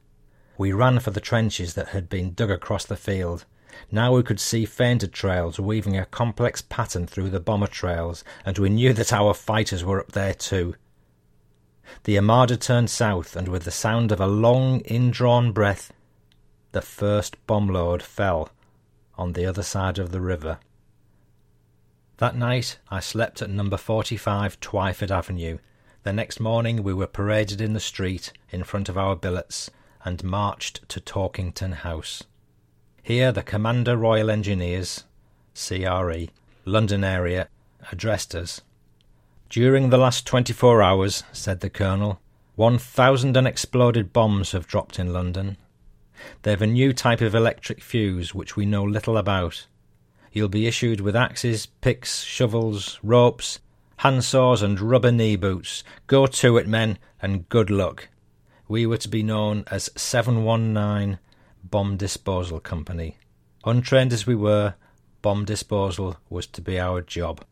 We 0.59 0.73
ran 0.73 0.99
for 0.99 1.09
the 1.09 1.19
trenches 1.19 1.73
that 1.73 1.87
had 1.87 2.07
been 2.07 2.35
dug 2.35 2.51
across 2.51 2.85
the 2.85 2.95
field, 2.95 3.45
now 3.91 4.15
we 4.15 4.23
could 4.23 4.39
see 4.39 4.65
fainter 4.65 5.07
trails 5.07 5.59
weaving 5.59 5.97
a 5.97 6.05
complex 6.05 6.61
pattern 6.61 7.07
through 7.07 7.29
the 7.29 7.39
bomber 7.39 7.67
trails, 7.67 8.23
and 8.45 8.57
we 8.57 8.69
knew 8.69 8.93
that 8.93 9.13
our 9.13 9.33
fighters 9.33 9.83
were 9.83 9.99
up 9.99 10.11
there 10.13 10.33
too. 10.33 10.75
The 12.03 12.17
Armada 12.17 12.57
turned 12.57 12.89
south, 12.89 13.35
and 13.35 13.47
with 13.47 13.63
the 13.63 13.71
sound 13.71 14.11
of 14.11 14.19
a 14.19 14.27
long, 14.27 14.81
indrawn 14.81 15.51
breath, 15.51 15.93
the 16.71 16.81
first 16.81 17.35
bomb 17.47 17.67
load 17.67 18.03
fell 18.03 18.49
on 19.17 19.33
the 19.33 19.45
other 19.45 19.63
side 19.63 19.97
of 19.97 20.11
the 20.11 20.21
river. 20.21 20.59
That 22.17 22.35
night 22.35 22.79
I 22.89 23.01
slept 23.01 23.41
at 23.41 23.49
number 23.49 23.77
45 23.77 24.59
Twyford 24.59 25.11
Avenue. 25.11 25.57
The 26.03 26.13
next 26.13 26.39
morning 26.39 26.81
we 26.81 26.93
were 26.93 27.07
paraded 27.07 27.61
in 27.61 27.73
the 27.73 27.79
street 27.79 28.31
in 28.49 28.63
front 28.63 28.89
of 28.89 28.97
our 28.97 29.15
billets 29.15 29.69
and 30.03 30.23
marched 30.23 30.87
to 30.89 31.01
Torkington 31.01 31.73
House. 31.73 32.23
Here 33.05 33.31
the 33.31 33.43
Commander 33.43 33.95
Royal 33.95 34.31
Engineers, 34.31 35.03
CRE, 35.53 36.25
London 36.65 37.03
area, 37.03 37.49
addressed 37.91 38.33
us. 38.33 38.61
During 39.47 39.91
the 39.91 39.99
last 39.99 40.25
twenty 40.25 40.53
four 40.53 40.81
hours, 40.81 41.23
said 41.31 41.59
the 41.59 41.69
Colonel, 41.69 42.19
one 42.55 42.79
thousand 42.79 43.37
unexploded 43.37 44.11
bombs 44.11 44.53
have 44.53 44.65
dropped 44.65 44.97
in 44.97 45.13
London. 45.13 45.57
They've 46.41 46.59
a 46.59 46.65
new 46.65 46.93
type 46.93 47.21
of 47.21 47.35
electric 47.35 47.83
fuse 47.83 48.33
which 48.33 48.55
we 48.55 48.65
know 48.65 48.83
little 48.83 49.19
about. 49.19 49.67
You'll 50.31 50.49
be 50.49 50.65
issued 50.65 50.99
with 50.99 51.15
axes, 51.15 51.67
picks, 51.81 52.23
shovels, 52.23 52.97
ropes, 53.03 53.59
handsaws, 53.99 54.63
and 54.63 54.81
rubber 54.81 55.11
knee 55.11 55.35
boots. 55.35 55.83
Go 56.07 56.25
to 56.25 56.57
it, 56.57 56.67
men, 56.67 56.97
and 57.21 57.47
good 57.49 57.69
luck. 57.69 58.09
We 58.67 58.87
were 58.87 58.97
to 58.97 59.09
be 59.09 59.21
known 59.21 59.63
as 59.67 59.91
719 59.95 61.19
Bomb 61.75 61.97
Disposal 61.97 62.61
Company. 62.61 63.17
Untrained 63.65 64.13
as 64.13 64.25
we 64.25 64.33
were, 64.33 64.75
bomb 65.21 65.43
disposal 65.43 66.15
was 66.29 66.47
to 66.47 66.61
be 66.61 66.79
our 66.79 67.01
job. 67.01 67.43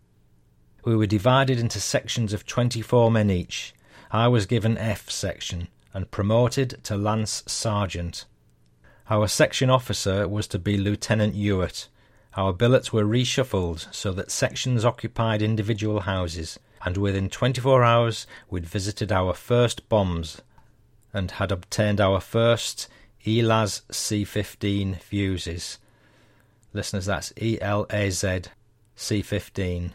We 0.86 0.96
were 0.96 1.08
divided 1.08 1.60
into 1.60 1.82
sections 1.82 2.32
of 2.32 2.46
24 2.46 3.12
men 3.12 3.30
each. 3.30 3.74
I 4.12 4.30
was 4.30 4.46
given 4.46 4.78
F 4.78 5.10
section 5.10 5.68
and 5.94 6.10
promoted 6.10 6.82
to 6.86 6.96
Lance 6.96 7.44
Sergeant. 7.48 8.24
Our 9.10 9.28
section 9.28 9.70
officer 9.70 10.26
was 10.26 10.48
to 10.48 10.58
be 10.58 10.78
Lieutenant 10.78 11.36
Ewart. 11.36 11.90
Our 12.38 12.54
billets 12.54 12.94
were 12.94 13.04
reshuffled 13.04 13.94
so 13.94 14.14
that 14.14 14.32
sections 14.32 14.86
occupied 14.86 15.42
individual 15.42 16.00
houses, 16.00 16.58
and 16.86 16.96
within 16.96 17.30
24 17.30 17.84
hours 17.84 18.26
we'd 18.50 18.66
visited 18.66 19.12
our 19.12 19.34
first 19.34 19.90
bombs 19.90 20.42
and 21.12 21.32
had 21.32 21.52
obtained 21.52 22.00
our 22.00 22.22
first 22.22 22.88
ELAZ 23.26 23.84
C15 23.90 25.00
fuses. 25.00 25.78
Listeners, 26.74 27.06
that's 27.06 27.32
E 27.42 27.58
L 27.62 27.86
A 27.90 28.10
Z 28.10 28.42
C15. 28.98 29.92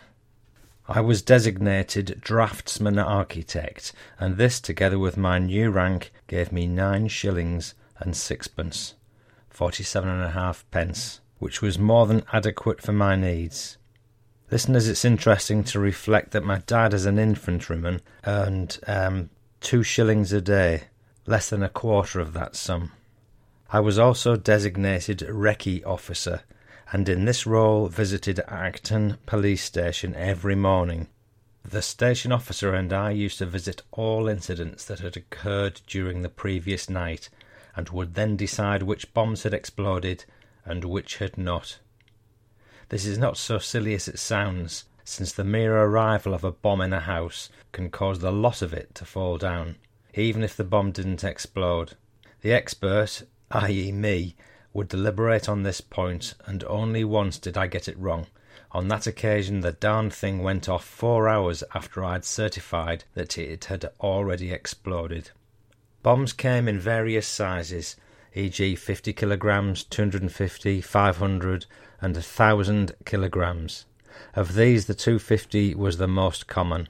I 0.87 1.01
was 1.03 1.21
designated 1.21 2.19
draftsman 2.23 2.99
architect, 2.99 3.93
and 4.19 4.37
this, 4.39 4.59
together 4.59 4.99
with 4.99 5.19
my 5.19 5.39
new 5.39 5.71
rank, 5.71 6.11
gave 6.27 6.51
me 6.51 6.67
nine 6.67 7.09
shillings 7.09 7.75
and 7.99 8.17
sixpence, 8.17 8.95
forty-seven 9.51 10.09
and 10.09 10.23
a 10.23 10.31
half 10.31 10.65
pence, 10.71 11.21
which 11.39 11.61
was 11.61 11.79
more 11.79 12.07
than 12.07 12.25
adequate 12.33 12.81
for 12.81 12.93
my 12.93 13.17
needs. 13.17 13.77
Listeners, 14.51 14.89
it's 14.89 15.05
interesting 15.05 15.63
to 15.65 15.79
reflect 15.79 16.31
that 16.31 16.45
my 16.45 16.63
dad, 16.67 16.95
as 16.95 17.05
an 17.05 17.19
infantryman, 17.19 18.01
earned 18.27 18.79
um, 18.87 19.29
two 19.61 19.83
shillings 19.83 20.33
a 20.33 20.41
day, 20.41 20.85
less 21.27 21.51
than 21.51 21.63
a 21.63 21.69
quarter 21.69 22.21
of 22.21 22.33
that 22.33 22.57
sum. 22.57 22.93
I 23.71 23.81
was 23.81 23.99
also 23.99 24.35
designated 24.37 25.19
recce 25.19 25.85
officer, 25.85 26.41
and 26.91 27.07
in 27.07 27.27
this 27.27 27.47
role 27.47 27.89
visited 27.89 28.41
Acton 28.49 29.19
police 29.27 29.63
station 29.63 30.15
every 30.15 30.55
morning. 30.55 31.09
The 31.65 31.83
station 31.83 32.33
officer 32.33 32.73
and 32.73 32.91
I 32.95 33.11
used 33.11 33.37
to 33.39 33.47
visit 33.47 33.83
all 33.91 34.27
incidents 34.27 34.87
that 34.87 35.01
had 35.01 35.19
occurred 35.19 35.83
during 35.87 36.23
the 36.23 36.31
previous 36.31 36.89
night, 36.89 37.29
and 37.77 37.91
would 37.91 38.15
then 38.15 38.37
decide 38.37 38.85
which 38.85 39.13
bombs 39.13 39.43
had 39.43 39.53
exploded 39.53 40.25
and 40.65 40.83
which 40.83 41.19
had 41.19 41.37
not. 41.37 41.79
This 42.89 43.05
is 43.05 43.19
not 43.19 43.37
so 43.37 43.59
silly 43.59 43.93
as 43.93 44.09
it 44.09 44.19
sounds, 44.19 44.87
since 45.05 45.31
the 45.31 45.45
mere 45.45 45.77
arrival 45.77 46.33
of 46.33 46.43
a 46.43 46.53
bomb 46.53 46.81
in 46.81 46.95
a 46.95 47.01
house 47.01 47.51
can 47.73 47.91
cause 47.91 48.21
the 48.21 48.33
lot 48.33 48.63
of 48.63 48.73
it 48.73 48.95
to 48.95 49.05
fall 49.05 49.37
down. 49.37 49.77
even 50.15 50.43
if 50.43 50.57
the 50.57 50.65
bomb 50.65 50.91
didn't 50.91 51.23
explode. 51.23 51.97
The 52.41 52.53
expert, 52.53 53.25
i.e., 53.51 53.93
me, 53.93 54.37
would 54.73 54.89
deliberate 54.89 55.49
on 55.49 55.63
this 55.63 55.81
point, 55.81 56.35
and 56.47 56.63
only 56.65 57.05
once 57.05 57.39
did 57.39 57.57
I 57.57 57.67
get 57.67 57.89
it 57.89 57.99
wrong. 57.99 58.27
On 58.73 58.89
that 58.89 59.07
occasion, 59.07 59.61
the 59.61 59.73
darned 59.73 60.13
thing 60.13 60.43
went 60.43 60.69
off 60.69 60.85
four 60.85 61.29
hours 61.29 61.65
after 61.75 62.05
I'd 62.05 62.25
certified 62.25 63.05
that 63.15 63.39
it 63.39 63.65
had 63.67 63.91
already 64.01 64.53
exploded. 64.53 65.31
Bombs 66.03 66.33
came 66.33 66.69
in 66.69 66.79
various 66.79 67.27
sizes, 67.27 67.97
e.g., 68.35 68.77
50 68.77 69.13
kilograms, 69.15 69.85
250, 69.85 70.81
500, 70.83 71.67
and 72.01 72.15
1000 72.15 72.93
kilograms. 73.05 73.87
Of 74.35 74.55
these, 74.55 74.87
the 74.87 74.95
250 74.95 75.75
was 75.75 75.97
the 75.97 76.07
most 76.07 76.47
common. 76.47 76.89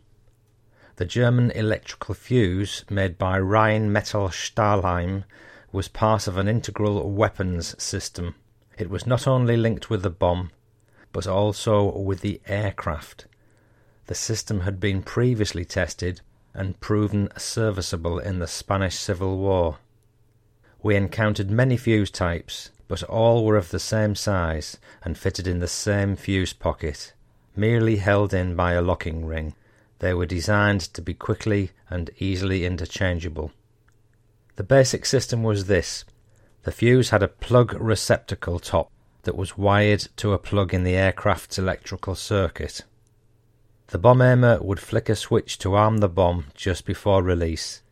The 0.96 1.04
German 1.04 1.52
electrical 1.52 2.14
fuse, 2.14 2.84
made 2.90 3.16
by 3.18 3.38
Rheinmetall 3.38 4.30
Stahlhelm, 4.30 5.24
was 5.70 5.88
part 5.88 6.26
of 6.26 6.36
an 6.38 6.48
integral 6.48 7.10
weapons 7.10 7.80
system. 7.82 8.34
It 8.78 8.88
was 8.88 9.06
not 9.06 9.26
only 9.26 9.56
linked 9.56 9.90
with 9.90 10.02
the 10.02 10.10
bomb, 10.10 10.50
but 11.12 11.26
also 11.26 11.96
with 11.98 12.20
the 12.20 12.40
aircraft. 12.46 13.26
The 14.06 14.14
system 14.14 14.60
had 14.60 14.80
been 14.80 15.02
previously 15.02 15.64
tested 15.64 16.22
and 16.54 16.80
proven 16.80 17.28
serviceable 17.36 18.18
in 18.18 18.38
the 18.38 18.46
Spanish 18.46 18.96
Civil 18.96 19.36
War. 19.38 19.78
We 20.82 20.96
encountered 20.96 21.50
many 21.50 21.76
fuse 21.76 22.10
types, 22.10 22.70
but 22.86 23.02
all 23.02 23.44
were 23.44 23.56
of 23.56 23.70
the 23.70 23.78
same 23.78 24.14
size 24.14 24.78
and 25.04 25.18
fitted 25.18 25.46
in 25.46 25.58
the 25.58 25.68
same 25.68 26.16
fuse 26.16 26.54
pocket, 26.54 27.12
merely 27.54 27.96
held 27.96 28.32
in 28.32 28.56
by 28.56 28.72
a 28.72 28.82
locking 28.82 29.26
ring. 29.26 29.54
They 29.98 30.14
were 30.14 30.26
designed 30.26 30.80
to 30.94 31.02
be 31.02 31.12
quickly 31.12 31.72
and 31.90 32.10
easily 32.18 32.64
interchangeable. 32.64 33.52
The 34.58 34.64
basic 34.64 35.06
system 35.06 35.44
was 35.44 35.66
this 35.66 36.04
the 36.64 36.72
fuse 36.72 37.10
had 37.10 37.22
a 37.22 37.28
plug 37.28 37.74
receptacle 37.74 38.58
top 38.58 38.90
that 39.22 39.36
was 39.36 39.56
wired 39.56 40.08
to 40.16 40.32
a 40.32 40.38
plug 40.38 40.74
in 40.74 40.82
the 40.82 40.96
aircraft's 40.96 41.60
electrical 41.60 42.16
circuit. 42.16 42.82
The 43.86 43.98
bomb 43.98 44.20
aimer 44.20 44.60
would 44.60 44.80
flick 44.80 45.08
a 45.08 45.14
switch 45.14 45.58
to 45.58 45.76
arm 45.76 45.98
the 45.98 46.08
bomb 46.08 46.46
just 46.54 46.84
before 46.84 47.22
release. 47.22 47.82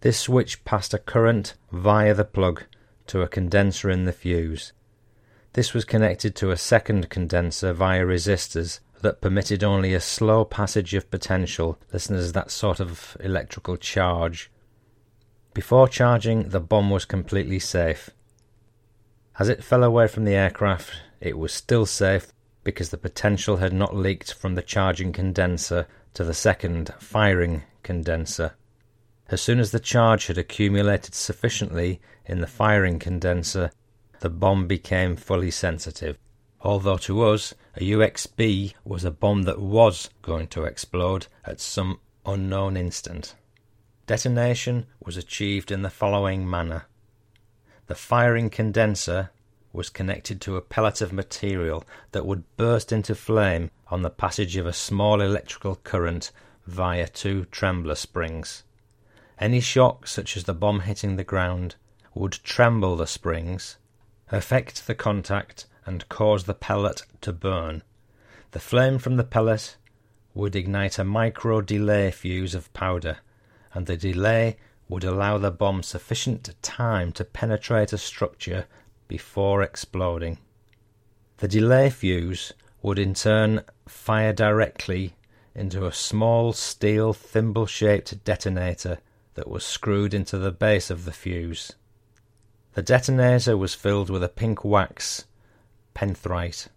This 0.00 0.18
switch 0.18 0.64
passed 0.64 0.94
a 0.94 0.98
current 0.98 1.56
via 1.70 2.14
the 2.14 2.24
plug 2.24 2.64
to 3.08 3.20
a 3.20 3.28
condenser 3.28 3.90
in 3.90 4.06
the 4.06 4.12
fuse. 4.12 4.72
This 5.52 5.74
was 5.74 5.84
connected 5.84 6.34
to 6.36 6.52
a 6.52 6.56
second 6.56 7.10
condenser 7.10 7.74
via 7.74 8.02
resistors 8.02 8.80
that 9.02 9.20
permitted 9.20 9.62
only 9.62 9.92
a 9.92 10.00
slow 10.00 10.46
passage 10.46 10.94
of 10.94 11.10
potential, 11.10 11.78
listen 11.92 12.16
as 12.16 12.32
that 12.32 12.50
sort 12.50 12.80
of 12.80 13.14
electrical 13.20 13.76
charge, 13.76 14.50
before 15.54 15.88
charging, 15.88 16.48
the 16.48 16.60
bomb 16.60 16.90
was 16.90 17.04
completely 17.04 17.60
safe. 17.60 18.10
As 19.38 19.48
it 19.48 19.64
fell 19.64 19.82
away 19.82 20.08
from 20.08 20.24
the 20.24 20.34
aircraft, 20.34 20.92
it 21.20 21.38
was 21.38 21.52
still 21.52 21.86
safe 21.86 22.32
because 22.64 22.90
the 22.90 22.98
potential 22.98 23.58
had 23.58 23.72
not 23.72 23.94
leaked 23.94 24.32
from 24.32 24.54
the 24.54 24.62
charging 24.62 25.12
condenser 25.12 25.86
to 26.14 26.24
the 26.24 26.34
second 26.34 26.92
firing 26.98 27.62
condenser. 27.82 28.54
As 29.28 29.40
soon 29.40 29.58
as 29.58 29.70
the 29.70 29.80
charge 29.80 30.26
had 30.26 30.38
accumulated 30.38 31.14
sufficiently 31.14 32.00
in 32.26 32.40
the 32.40 32.46
firing 32.46 32.98
condenser, 32.98 33.70
the 34.20 34.30
bomb 34.30 34.66
became 34.66 35.16
fully 35.16 35.50
sensitive. 35.50 36.18
Although 36.60 36.98
to 36.98 37.22
us, 37.22 37.54
a 37.76 37.80
UXB 37.80 38.74
was 38.84 39.04
a 39.04 39.10
bomb 39.10 39.42
that 39.42 39.60
was 39.60 40.10
going 40.22 40.48
to 40.48 40.64
explode 40.64 41.26
at 41.44 41.60
some 41.60 42.00
unknown 42.24 42.76
instant. 42.76 43.34
Detonation 44.06 44.84
was 45.00 45.16
achieved 45.16 45.70
in 45.70 45.80
the 45.80 45.88
following 45.88 46.48
manner. 46.48 46.84
The 47.86 47.94
firing 47.94 48.50
condenser 48.50 49.30
was 49.72 49.88
connected 49.88 50.42
to 50.42 50.56
a 50.56 50.62
pellet 50.62 51.00
of 51.00 51.10
material 51.10 51.84
that 52.12 52.26
would 52.26 52.44
burst 52.58 52.92
into 52.92 53.14
flame 53.14 53.70
on 53.88 54.02
the 54.02 54.10
passage 54.10 54.56
of 54.56 54.66
a 54.66 54.74
small 54.74 55.22
electrical 55.22 55.76
current 55.76 56.30
via 56.66 57.08
two 57.08 57.46
trembler 57.46 57.94
springs. 57.94 58.62
Any 59.38 59.60
shock, 59.60 60.06
such 60.06 60.36
as 60.36 60.44
the 60.44 60.52
bomb 60.52 60.80
hitting 60.80 61.16
the 61.16 61.24
ground, 61.24 61.76
would 62.14 62.32
tremble 62.44 62.96
the 62.96 63.06
springs, 63.06 63.78
affect 64.30 64.86
the 64.86 64.94
contact, 64.94 65.66
and 65.86 66.08
cause 66.10 66.44
the 66.44 66.54
pellet 66.54 67.02
to 67.22 67.32
burn. 67.32 67.82
The 68.50 68.60
flame 68.60 68.98
from 68.98 69.16
the 69.16 69.24
pellet 69.24 69.76
would 70.34 70.54
ignite 70.54 70.98
a 70.98 71.04
micro 71.04 71.62
delay 71.62 72.10
fuse 72.10 72.54
of 72.54 72.72
powder 72.74 73.18
and 73.74 73.86
the 73.86 73.96
delay 73.96 74.56
would 74.88 75.04
allow 75.04 75.36
the 75.36 75.50
bomb 75.50 75.82
sufficient 75.82 76.54
time 76.62 77.12
to 77.12 77.24
penetrate 77.24 77.92
a 77.92 77.98
structure 77.98 78.66
before 79.08 79.62
exploding. 79.62 80.38
The 81.38 81.48
delay 81.48 81.90
fuse 81.90 82.52
would 82.80 82.98
in 82.98 83.14
turn 83.14 83.62
fire 83.88 84.32
directly 84.32 85.16
into 85.54 85.86
a 85.86 85.92
small 85.92 86.52
steel 86.52 87.12
thimble 87.12 87.66
shaped 87.66 88.24
detonator 88.24 88.98
that 89.34 89.48
was 89.48 89.64
screwed 89.64 90.14
into 90.14 90.38
the 90.38 90.52
base 90.52 90.90
of 90.90 91.04
the 91.04 91.12
fuse. 91.12 91.72
The 92.74 92.82
detonator 92.82 93.56
was 93.56 93.74
filled 93.74 94.10
with 94.10 94.22
a 94.22 94.28
pink 94.28 94.64
wax, 94.64 95.26
penthrite, 95.94 96.68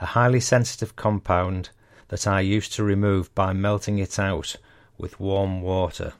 a 0.00 0.06
highly 0.06 0.40
sensitive 0.40 0.96
compound 0.96 1.70
that 2.08 2.26
I 2.26 2.40
used 2.40 2.72
to 2.74 2.84
remove 2.84 3.34
by 3.34 3.52
melting 3.52 3.98
it 3.98 4.18
out 4.18 4.56
with 4.98 5.20
warm 5.20 5.62
water. 5.62 6.14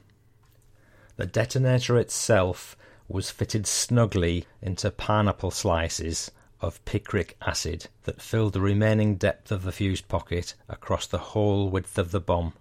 The 1.17 1.25
detonator 1.25 1.97
itself 1.97 2.75
was 3.07 3.31
fitted 3.31 3.67
snugly 3.67 4.45
into 4.61 4.91
pineapple 4.91 5.51
slices 5.51 6.31
of 6.61 6.83
picric 6.85 7.35
acid 7.41 7.87
that 8.03 8.21
filled 8.21 8.53
the 8.53 8.61
remaining 8.61 9.15
depth 9.15 9.51
of 9.51 9.63
the 9.63 9.71
fuse 9.71 10.01
pocket 10.01 10.55
across 10.67 11.05
the 11.05 11.17
whole 11.17 11.69
width 11.69 11.97
of 11.97 12.11
the 12.11 12.19
bomb. 12.19 12.53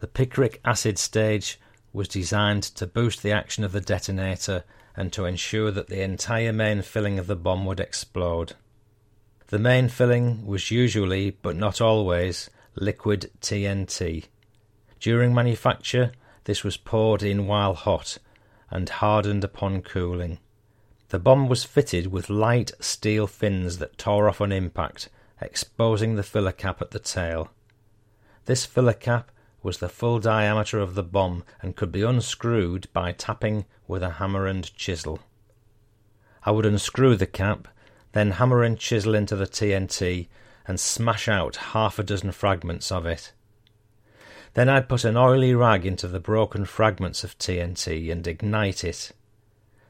The 0.00 0.06
picric 0.06 0.60
acid 0.64 0.98
stage 0.98 1.60
was 1.92 2.08
designed 2.08 2.62
to 2.62 2.86
boost 2.86 3.22
the 3.22 3.32
action 3.32 3.64
of 3.64 3.72
the 3.72 3.80
detonator 3.80 4.64
and 4.96 5.12
to 5.12 5.24
ensure 5.24 5.70
that 5.70 5.88
the 5.88 6.02
entire 6.02 6.52
main 6.52 6.82
filling 6.82 7.18
of 7.18 7.26
the 7.26 7.36
bomb 7.36 7.66
would 7.66 7.80
explode. 7.80 8.54
The 9.48 9.58
main 9.58 9.88
filling 9.88 10.46
was 10.46 10.70
usually, 10.70 11.30
but 11.30 11.56
not 11.56 11.80
always, 11.80 12.50
liquid 12.74 13.30
TNT. 13.40 14.24
During 15.00 15.34
manufacture, 15.34 16.12
this 16.44 16.64
was 16.64 16.76
poured 16.76 17.22
in 17.22 17.46
while 17.46 17.74
hot 17.74 18.18
and 18.70 18.88
hardened 18.88 19.44
upon 19.44 19.82
cooling. 19.82 20.38
The 21.08 21.18
bomb 21.18 21.48
was 21.48 21.64
fitted 21.64 22.08
with 22.08 22.30
light 22.30 22.72
steel 22.80 23.26
fins 23.26 23.78
that 23.78 23.98
tore 23.98 24.28
off 24.28 24.40
on 24.40 24.52
impact, 24.52 25.08
exposing 25.40 26.16
the 26.16 26.22
filler 26.22 26.52
cap 26.52 26.82
at 26.82 26.90
the 26.90 26.98
tail. 26.98 27.50
This 28.46 28.64
filler 28.64 28.92
cap 28.92 29.30
was 29.62 29.78
the 29.78 29.88
full 29.88 30.18
diameter 30.18 30.80
of 30.80 30.94
the 30.94 31.02
bomb 31.02 31.44
and 31.60 31.76
could 31.76 31.92
be 31.92 32.02
unscrewed 32.02 32.88
by 32.92 33.12
tapping 33.12 33.66
with 33.86 34.02
a 34.02 34.10
hammer 34.10 34.46
and 34.46 34.74
chisel. 34.76 35.20
I 36.44 36.52
would 36.52 36.66
unscrew 36.66 37.16
the 37.16 37.26
cap, 37.26 37.68
then 38.12 38.32
hammer 38.32 38.62
and 38.62 38.78
chisel 38.78 39.14
into 39.14 39.36
the 39.36 39.46
TNT 39.46 40.28
and 40.66 40.78
smash 40.78 41.28
out 41.28 41.56
half 41.56 41.98
a 41.98 42.02
dozen 42.02 42.32
fragments 42.32 42.90
of 42.90 43.06
it. 43.06 43.32
Then 44.56 44.70
I'd 44.70 44.88
put 44.88 45.04
an 45.04 45.18
oily 45.18 45.54
rag 45.54 45.84
into 45.84 46.08
the 46.08 46.18
broken 46.18 46.64
fragments 46.64 47.22
of 47.22 47.36
TNT 47.36 48.10
and 48.10 48.26
ignite 48.26 48.84
it. 48.84 49.12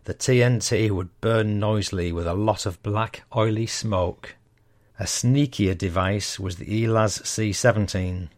The 0.07 0.15
TNT 0.15 0.91
would 0.91 1.21
burn 1.21 1.61
noisily 1.61 2.11
with 2.11 2.27
a 2.27 2.35
lot 2.35 2.67
of 2.67 2.83
black, 2.83 3.23
oily 3.37 3.69
smoke. 3.69 4.35
A 4.99 5.05
sneakier 5.05 5.79
device 5.79 6.41
was 6.41 6.57
the 6.57 6.83
ELAZ 6.83 7.23
C17. 7.23 8.29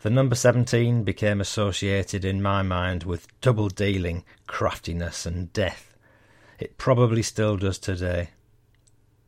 The 0.00 0.10
number 0.10 0.34
17 0.34 1.04
became 1.04 1.40
associated 1.40 2.22
in 2.22 2.42
my 2.42 2.60
mind 2.60 3.04
with 3.04 3.26
double 3.40 3.70
dealing, 3.70 4.24
craftiness, 4.46 5.24
and 5.24 5.54
death. 5.54 5.96
It 6.58 6.76
probably 6.76 7.22
still 7.22 7.56
does 7.56 7.78
today. 7.78 8.28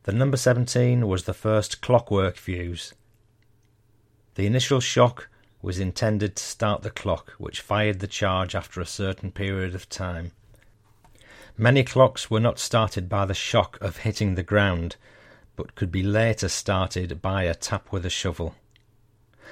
The 0.03 0.13
number 0.13 0.37
17 0.37 1.07
was 1.07 1.23
the 1.23 1.33
first 1.33 1.81
clockwork 1.81 2.35
fuse. 2.37 2.93
The 4.35 4.45
initial 4.45 4.79
shock 4.79 5.27
was 5.65 5.79
intended 5.79 6.35
to 6.35 6.43
start 6.43 6.83
the 6.83 6.91
clock, 6.91 7.31
which 7.39 7.59
fired 7.59 7.99
the 7.99 8.05
charge 8.05 8.53
after 8.53 8.79
a 8.79 8.85
certain 8.85 9.31
period 9.31 9.73
of 9.73 9.89
time. 9.89 10.31
Many 11.57 11.83
clocks 11.83 12.29
were 12.29 12.39
not 12.39 12.59
started 12.59 13.09
by 13.09 13.25
the 13.25 13.33
shock 13.33 13.79
of 13.81 13.97
hitting 13.97 14.35
the 14.35 14.43
ground, 14.43 14.95
but 15.55 15.73
could 15.73 15.91
be 15.91 16.03
later 16.03 16.49
started 16.49 17.19
by 17.19 17.43
a 17.45 17.55
tap 17.55 17.91
with 17.91 18.05
a 18.05 18.11
shovel. 18.11 18.53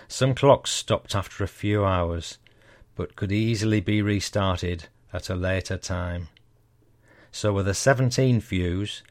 Some 0.08 0.36
clocks 0.36 0.70
stopped 0.70 1.16
after 1.16 1.44
a 1.44 1.48
few 1.48 1.84
hours, 1.84 2.38
but 2.94 3.16
could 3.16 3.32
easily 3.32 3.80
be 3.80 4.04
restarted 4.04 4.90
at 5.12 5.32
a 5.32 5.36
later 5.36 5.78
time. 5.78 6.28
So, 7.32 7.54
with 7.54 7.68
a 7.68 7.74
17 7.74 8.40
fuse, 8.40 9.02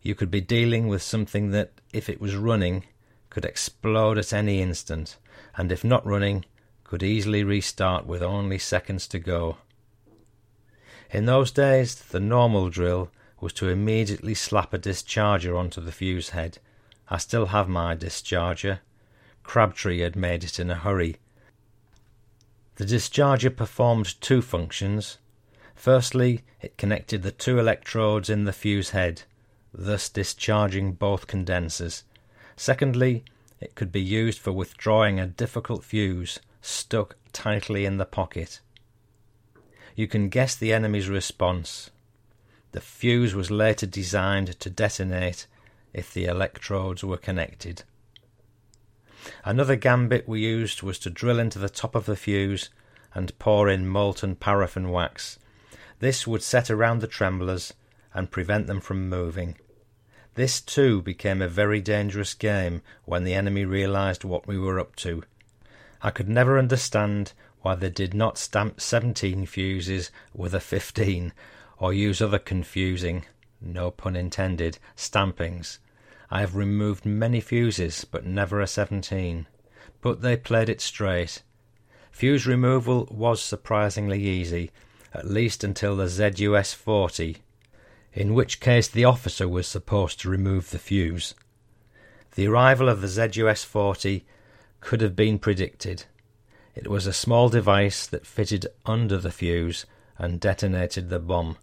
you 0.00 0.16
could 0.16 0.32
be 0.32 0.40
dealing 0.40 0.88
with 0.88 1.02
something 1.02 1.52
that, 1.52 1.70
if 1.92 2.08
it 2.08 2.20
was 2.20 2.34
running, 2.34 2.82
could 3.30 3.44
explode 3.44 4.18
at 4.18 4.32
any 4.32 4.60
instant, 4.60 5.18
and 5.56 5.70
if 5.72 5.84
not 5.84 6.06
running, 6.06 6.44
could 6.84 7.02
easily 7.02 7.42
restart 7.42 8.06
with 8.06 8.22
only 8.22 8.58
seconds 8.58 9.06
to 9.08 9.18
go. 9.18 9.56
In 11.10 11.26
those 11.26 11.50
days, 11.50 11.94
the 11.94 12.20
normal 12.20 12.70
drill 12.70 13.10
was 13.40 13.52
to 13.54 13.68
immediately 13.68 14.34
slap 14.34 14.72
a 14.72 14.78
discharger 14.78 15.58
onto 15.58 15.80
the 15.80 15.92
fuse 15.92 16.30
head. 16.30 16.58
I 17.08 17.18
still 17.18 17.46
have 17.46 17.68
my 17.68 17.94
discharger. 17.94 18.78
Crabtree 19.42 20.00
had 20.00 20.16
made 20.16 20.44
it 20.44 20.60
in 20.60 20.70
a 20.70 20.74
hurry. 20.74 21.16
The 22.76 22.84
discharger 22.84 23.54
performed 23.54 24.20
two 24.20 24.40
functions. 24.40 25.18
Firstly, 25.74 26.42
it 26.60 26.78
connected 26.78 27.22
the 27.22 27.32
two 27.32 27.58
electrodes 27.58 28.30
in 28.30 28.44
the 28.44 28.52
fuse 28.52 28.90
head, 28.90 29.22
thus 29.74 30.08
discharging 30.08 30.92
both 30.92 31.26
condensers. 31.26 32.04
Secondly, 32.56 33.24
it 33.62 33.74
could 33.74 33.92
be 33.92 34.02
used 34.02 34.38
for 34.38 34.52
withdrawing 34.52 35.20
a 35.20 35.26
difficult 35.26 35.84
fuse 35.84 36.40
stuck 36.60 37.16
tightly 37.32 37.84
in 37.84 37.96
the 37.96 38.04
pocket. 38.04 38.60
You 39.94 40.06
can 40.06 40.28
guess 40.28 40.56
the 40.56 40.72
enemy's 40.72 41.08
response. 41.08 41.90
The 42.72 42.80
fuse 42.80 43.34
was 43.34 43.50
later 43.50 43.86
designed 43.86 44.58
to 44.58 44.70
detonate 44.70 45.46
if 45.92 46.12
the 46.12 46.24
electrodes 46.24 47.04
were 47.04 47.18
connected. 47.18 47.84
Another 49.44 49.76
gambit 49.76 50.26
we 50.26 50.40
used 50.40 50.82
was 50.82 50.98
to 51.00 51.10
drill 51.10 51.38
into 51.38 51.58
the 51.58 51.68
top 51.68 51.94
of 51.94 52.06
the 52.06 52.16
fuse 52.16 52.70
and 53.14 53.38
pour 53.38 53.68
in 53.68 53.86
molten 53.86 54.34
paraffin 54.34 54.90
wax. 54.90 55.38
This 56.00 56.26
would 56.26 56.42
set 56.42 56.70
around 56.70 57.00
the 57.00 57.06
tremblers 57.06 57.74
and 58.14 58.30
prevent 58.30 58.66
them 58.66 58.80
from 58.80 59.08
moving. 59.08 59.56
This 60.34 60.62
too 60.62 61.02
became 61.02 61.42
a 61.42 61.48
very 61.48 61.80
dangerous 61.80 62.32
game 62.32 62.80
when 63.04 63.24
the 63.24 63.34
enemy 63.34 63.64
realized 63.64 64.24
what 64.24 64.46
we 64.46 64.58
were 64.58 64.80
up 64.80 64.96
to. 64.96 65.24
I 66.00 66.10
could 66.10 66.28
never 66.28 66.58
understand 66.58 67.32
why 67.60 67.74
they 67.74 67.90
did 67.90 68.14
not 68.14 68.38
stamp 68.38 68.80
17 68.80 69.46
fuses 69.46 70.10
with 70.34 70.54
a 70.54 70.60
15 70.60 71.32
or 71.78 71.92
use 71.92 72.22
other 72.22 72.38
confusing, 72.38 73.24
no 73.60 73.90
pun 73.90 74.16
intended, 74.16 74.78
stampings. 74.96 75.78
I 76.30 76.40
have 76.40 76.56
removed 76.56 77.04
many 77.04 77.40
fuses, 77.40 78.04
but 78.04 78.24
never 78.24 78.60
a 78.60 78.66
17. 78.66 79.46
But 80.00 80.22
they 80.22 80.36
played 80.36 80.68
it 80.68 80.80
straight. 80.80 81.42
Fuse 82.10 82.46
removal 82.46 83.06
was 83.10 83.42
surprisingly 83.42 84.22
easy, 84.22 84.70
at 85.12 85.26
least 85.26 85.62
until 85.62 85.94
the 85.94 86.08
ZUS 86.08 86.74
40, 86.74 87.42
in 88.12 88.34
which 88.34 88.60
case 88.60 88.88
the 88.88 89.04
officer 89.04 89.48
was 89.48 89.66
supposed 89.66 90.20
to 90.20 90.28
remove 90.28 90.70
the 90.70 90.78
fuse. 90.78 91.34
The 92.34 92.46
arrival 92.46 92.88
of 92.88 93.00
the 93.00 93.08
ZUS 93.08 93.64
40 93.64 94.24
could 94.80 95.00
have 95.00 95.16
been 95.16 95.38
predicted. 95.38 96.04
It 96.74 96.88
was 96.88 97.06
a 97.06 97.12
small 97.12 97.48
device 97.48 98.06
that 98.06 98.26
fitted 98.26 98.66
under 98.86 99.18
the 99.18 99.30
fuse 99.30 99.86
and 100.18 100.40
detonated 100.40 101.08
the 101.08 101.18
bomb. 101.18 101.56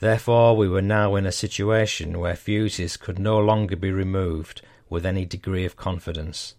Therefore, 0.00 0.56
we 0.56 0.68
were 0.68 0.82
now 0.82 1.14
in 1.14 1.26
a 1.26 1.32
situation 1.32 2.18
where 2.18 2.34
fuses 2.34 2.96
could 2.96 3.18
no 3.18 3.38
longer 3.38 3.76
be 3.76 3.92
removed 3.92 4.62
with 4.88 5.06
any 5.06 5.24
degree 5.24 5.64
of 5.64 5.76
confidence. 5.76 6.54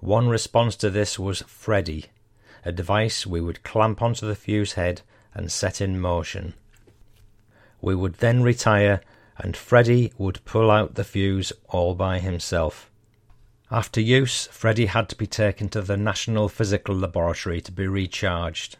One 0.00 0.28
response 0.28 0.76
to 0.76 0.90
this 0.90 1.18
was 1.18 1.42
Freddy, 1.42 2.06
a 2.64 2.72
device 2.72 3.26
we 3.26 3.40
would 3.40 3.62
clamp 3.62 4.00
onto 4.00 4.26
the 4.26 4.34
fuse 4.34 4.72
head 4.74 5.02
and 5.34 5.50
set 5.50 5.80
in 5.80 6.00
motion. 6.00 6.54
We 7.82 7.94
would 7.94 8.14
then 8.14 8.42
retire, 8.42 9.02
and 9.36 9.54
Freddy 9.54 10.12
would 10.16 10.44
pull 10.46 10.70
out 10.70 10.94
the 10.94 11.04
fuse 11.04 11.52
all 11.68 11.94
by 11.94 12.20
himself. 12.20 12.90
After 13.70 14.00
use, 14.00 14.46
Freddy 14.46 14.86
had 14.86 15.08
to 15.10 15.16
be 15.16 15.26
taken 15.26 15.68
to 15.70 15.82
the 15.82 15.96
National 15.96 16.48
Physical 16.48 16.94
Laboratory 16.94 17.60
to 17.62 17.72
be 17.72 17.86
recharged. 17.86 18.78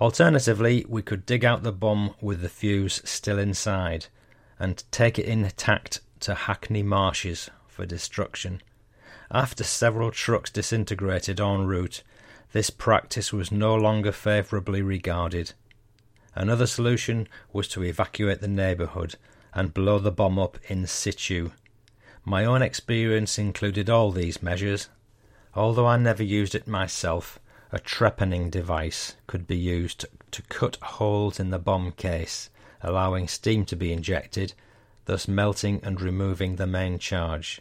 Alternatively, 0.00 0.84
we 0.88 1.02
could 1.02 1.26
dig 1.26 1.44
out 1.44 1.62
the 1.62 1.72
bomb 1.72 2.14
with 2.20 2.40
the 2.40 2.48
fuse 2.48 3.00
still 3.04 3.38
inside 3.38 4.06
and 4.58 4.82
take 4.90 5.18
it 5.18 5.26
intact 5.26 6.00
to 6.20 6.34
Hackney 6.34 6.82
Marshes 6.82 7.50
for 7.66 7.86
destruction. 7.86 8.60
After 9.30 9.62
several 9.62 10.10
trucks 10.10 10.50
disintegrated 10.50 11.40
en 11.40 11.66
route, 11.66 12.02
this 12.52 12.70
practice 12.70 13.32
was 13.32 13.52
no 13.52 13.74
longer 13.74 14.10
favourably 14.10 14.82
regarded. 14.82 15.52
Another 16.38 16.68
solution 16.68 17.26
was 17.52 17.66
to 17.66 17.82
evacuate 17.82 18.40
the 18.40 18.46
neighbourhood 18.46 19.16
and 19.52 19.74
blow 19.74 19.98
the 19.98 20.12
bomb 20.12 20.38
up 20.38 20.56
in 20.68 20.86
situ. 20.86 21.50
My 22.24 22.44
own 22.44 22.62
experience 22.62 23.40
included 23.40 23.90
all 23.90 24.12
these 24.12 24.40
measures. 24.40 24.88
Although 25.56 25.88
I 25.88 25.96
never 25.96 26.22
used 26.22 26.54
it 26.54 26.68
myself, 26.68 27.40
a 27.72 27.80
trepanning 27.80 28.52
device 28.52 29.16
could 29.26 29.48
be 29.48 29.56
used 29.56 30.06
to 30.30 30.42
cut 30.42 30.76
holes 30.76 31.40
in 31.40 31.50
the 31.50 31.58
bomb 31.58 31.90
case, 31.90 32.50
allowing 32.82 33.26
steam 33.26 33.64
to 33.64 33.74
be 33.74 33.92
injected, 33.92 34.54
thus 35.06 35.26
melting 35.26 35.80
and 35.82 36.00
removing 36.00 36.54
the 36.54 36.68
main 36.68 37.00
charge. 37.00 37.60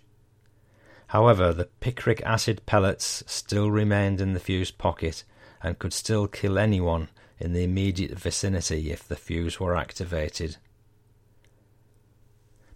However, 1.08 1.52
the 1.52 1.70
picric 1.82 2.22
acid 2.22 2.64
pellets 2.68 3.24
still 3.26 3.72
remained 3.72 4.22
in 4.22 4.34
the 4.34 4.40
fuse 4.40 4.70
pocket 4.70 5.24
and 5.64 5.80
could 5.80 5.94
still 5.94 6.28
kill 6.28 6.60
anyone 6.60 7.10
in 7.40 7.54
the 7.54 7.64
immediate 7.64 8.18
vicinity 8.18 8.92
if 8.92 9.08
the 9.08 9.16
fuse 9.16 9.60
were 9.60 9.76
activated. 9.76 10.58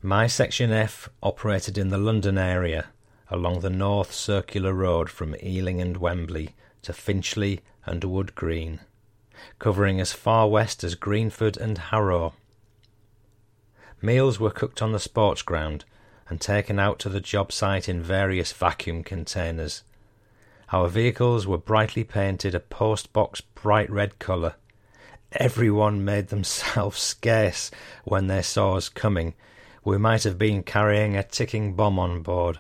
My 0.02 0.28
Section 0.28 0.72
F 0.72 1.10
operated 1.22 1.78
in 1.78 1.90
the 1.90 1.98
London 1.98 2.38
area 2.38 2.88
along 3.30 3.62
the 3.62 3.70
North 3.70 4.12
Circular 4.12 4.74
Road 4.74 5.10
from 5.10 5.36
Ealing 5.42 5.80
and 5.80 5.98
Wembley 5.98 6.56
to 6.82 6.92
Finchley 6.92 7.62
and 7.86 8.04
Wood 8.04 8.36
Green, 8.36 8.82
covering 9.58 10.02
as 10.02 10.12
far 10.12 10.50
west 10.50 10.84
as 10.84 10.96
Greenford 10.96 11.56
and 11.58 11.78
Harrow. 11.78 12.34
Meals 14.02 14.40
were 14.40 14.52
cooked 14.52 14.82
on 14.82 14.92
the 14.92 15.00
sports 15.00 15.42
ground 15.44 15.86
and 16.28 16.42
taken 16.42 16.80
out 16.80 17.00
to 17.00 17.10
the 17.10 17.22
job 17.22 17.52
site 17.52 17.88
in 17.88 18.02
various 18.02 18.52
vacuum 18.52 19.04
containers. 19.04 19.84
Our 20.72 20.88
vehicles 20.88 21.46
were 21.46 21.58
brightly 21.58 22.04
painted 22.04 22.56
a 22.56 22.60
post 22.60 23.12
box 23.12 23.42
bright 23.42 23.90
red 23.90 24.20
colour. 24.20 24.56
Everyone 25.34 26.06
made 26.06 26.28
themselves 26.28 27.00
scarce 27.02 27.72
when 28.04 28.28
they 28.28 28.42
saw 28.42 28.76
us 28.76 28.90
coming. 28.90 29.34
We 29.84 29.98
might 29.98 30.24
have 30.24 30.38
been 30.38 30.64
carrying 30.64 31.18
a 31.18 31.24
ticking 31.24 31.74
bomb 31.74 32.00
on 32.00 32.22
board. 32.22 32.60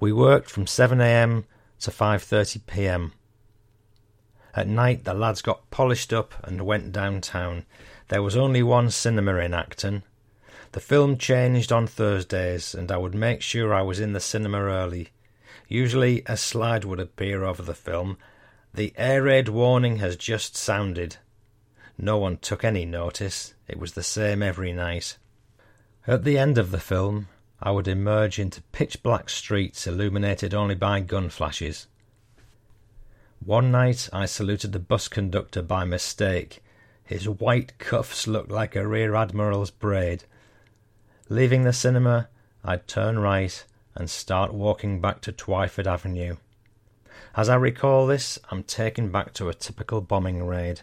We 0.00 0.12
worked 0.12 0.50
from 0.50 0.66
7 0.66 1.00
a.m. 1.00 1.44
to 1.80 1.90
5:30 1.90 2.66
p.m. 2.66 3.12
At 4.54 4.68
night 4.68 5.04
the 5.04 5.14
lads 5.14 5.42
got 5.42 5.70
polished 5.70 6.12
up 6.12 6.34
and 6.42 6.66
went 6.66 6.92
downtown. 6.92 7.66
There 8.08 8.22
was 8.22 8.36
only 8.36 8.62
one 8.62 8.90
cinema 8.90 9.36
in 9.36 9.52
Acton, 9.52 10.04
the 10.72 10.80
film 10.80 11.16
changed 11.16 11.72
on 11.72 11.86
Thursdays, 11.86 12.74
and 12.74 12.92
I 12.92 12.98
would 12.98 13.14
make 13.14 13.40
sure 13.40 13.72
I 13.72 13.80
was 13.80 14.00
in 14.00 14.12
the 14.12 14.20
cinema 14.20 14.60
early. 14.60 15.08
Usually 15.68 16.22
a 16.24 16.38
slide 16.38 16.84
would 16.84 16.98
appear 16.98 17.44
over 17.44 17.62
the 17.62 17.74
film. 17.74 18.16
The 18.72 18.94
air 18.96 19.24
raid 19.24 19.48
warning 19.48 19.98
has 19.98 20.16
just 20.16 20.56
sounded. 20.56 21.16
No 21.98 22.16
one 22.16 22.38
took 22.38 22.64
any 22.64 22.86
notice. 22.86 23.52
It 23.68 23.78
was 23.78 23.92
the 23.92 24.02
same 24.02 24.42
every 24.42 24.72
night. 24.72 25.18
At 26.06 26.24
the 26.24 26.38
end 26.38 26.56
of 26.56 26.70
the 26.70 26.80
film, 26.80 27.28
I 27.60 27.70
would 27.70 27.86
emerge 27.86 28.38
into 28.38 28.62
pitch 28.72 29.02
black 29.02 29.28
streets 29.28 29.86
illuminated 29.86 30.54
only 30.54 30.74
by 30.74 31.00
gun 31.00 31.28
flashes. 31.28 31.86
One 33.44 33.70
night 33.70 34.08
I 34.10 34.24
saluted 34.24 34.72
the 34.72 34.78
bus 34.78 35.06
conductor 35.06 35.60
by 35.60 35.84
mistake. 35.84 36.62
His 37.04 37.28
white 37.28 37.76
cuffs 37.78 38.26
looked 38.26 38.50
like 38.50 38.74
a 38.74 38.86
rear 38.86 39.14
admiral's 39.14 39.70
braid. 39.70 40.24
Leaving 41.28 41.64
the 41.64 41.72
cinema, 41.74 42.28
I'd 42.64 42.88
turn 42.88 43.18
right 43.18 43.64
and 43.98 44.08
start 44.08 44.54
walking 44.54 45.00
back 45.00 45.20
to 45.22 45.32
Twyford 45.32 45.86
Avenue. 45.86 46.36
As 47.36 47.48
I 47.48 47.56
recall 47.56 48.06
this, 48.06 48.38
I'm 48.50 48.62
taken 48.62 49.10
back 49.10 49.34
to 49.34 49.48
a 49.48 49.54
typical 49.54 50.00
bombing 50.00 50.46
raid. 50.46 50.82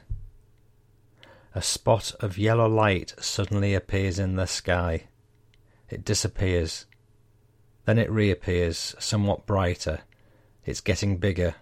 A 1.56 1.62
spot 1.62 2.14
of 2.20 2.38
yellow 2.38 2.68
light 2.68 3.16
suddenly 3.18 3.74
appears 3.74 4.20
in 4.20 4.36
the 4.36 4.46
sky. 4.46 5.06
It 5.90 6.04
disappears. 6.04 6.86
Then 7.86 7.98
it 7.98 8.12
reappears, 8.12 8.94
somewhat 9.00 9.46
brighter. 9.46 10.02
It's 10.66 10.82
getting 10.82 11.18
bigger. 11.18 11.56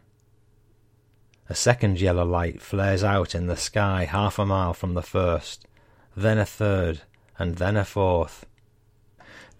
A 1.49 1.55
second 1.55 2.01
yellow 2.01 2.25
light 2.25 2.61
flares 2.61 3.03
out 3.03 3.35
in 3.35 3.45
the 3.45 3.57
sky 3.57 4.05
half 4.05 4.39
a 4.39 4.45
mile 4.45 4.73
from 4.73 4.95
the 4.95 5.03
first, 5.03 5.67
then 6.15 6.39
a 6.39 6.45
third, 6.45 7.01
and 7.37 7.57
then 7.57 7.77
a 7.77 7.85
fourth. 7.85 8.45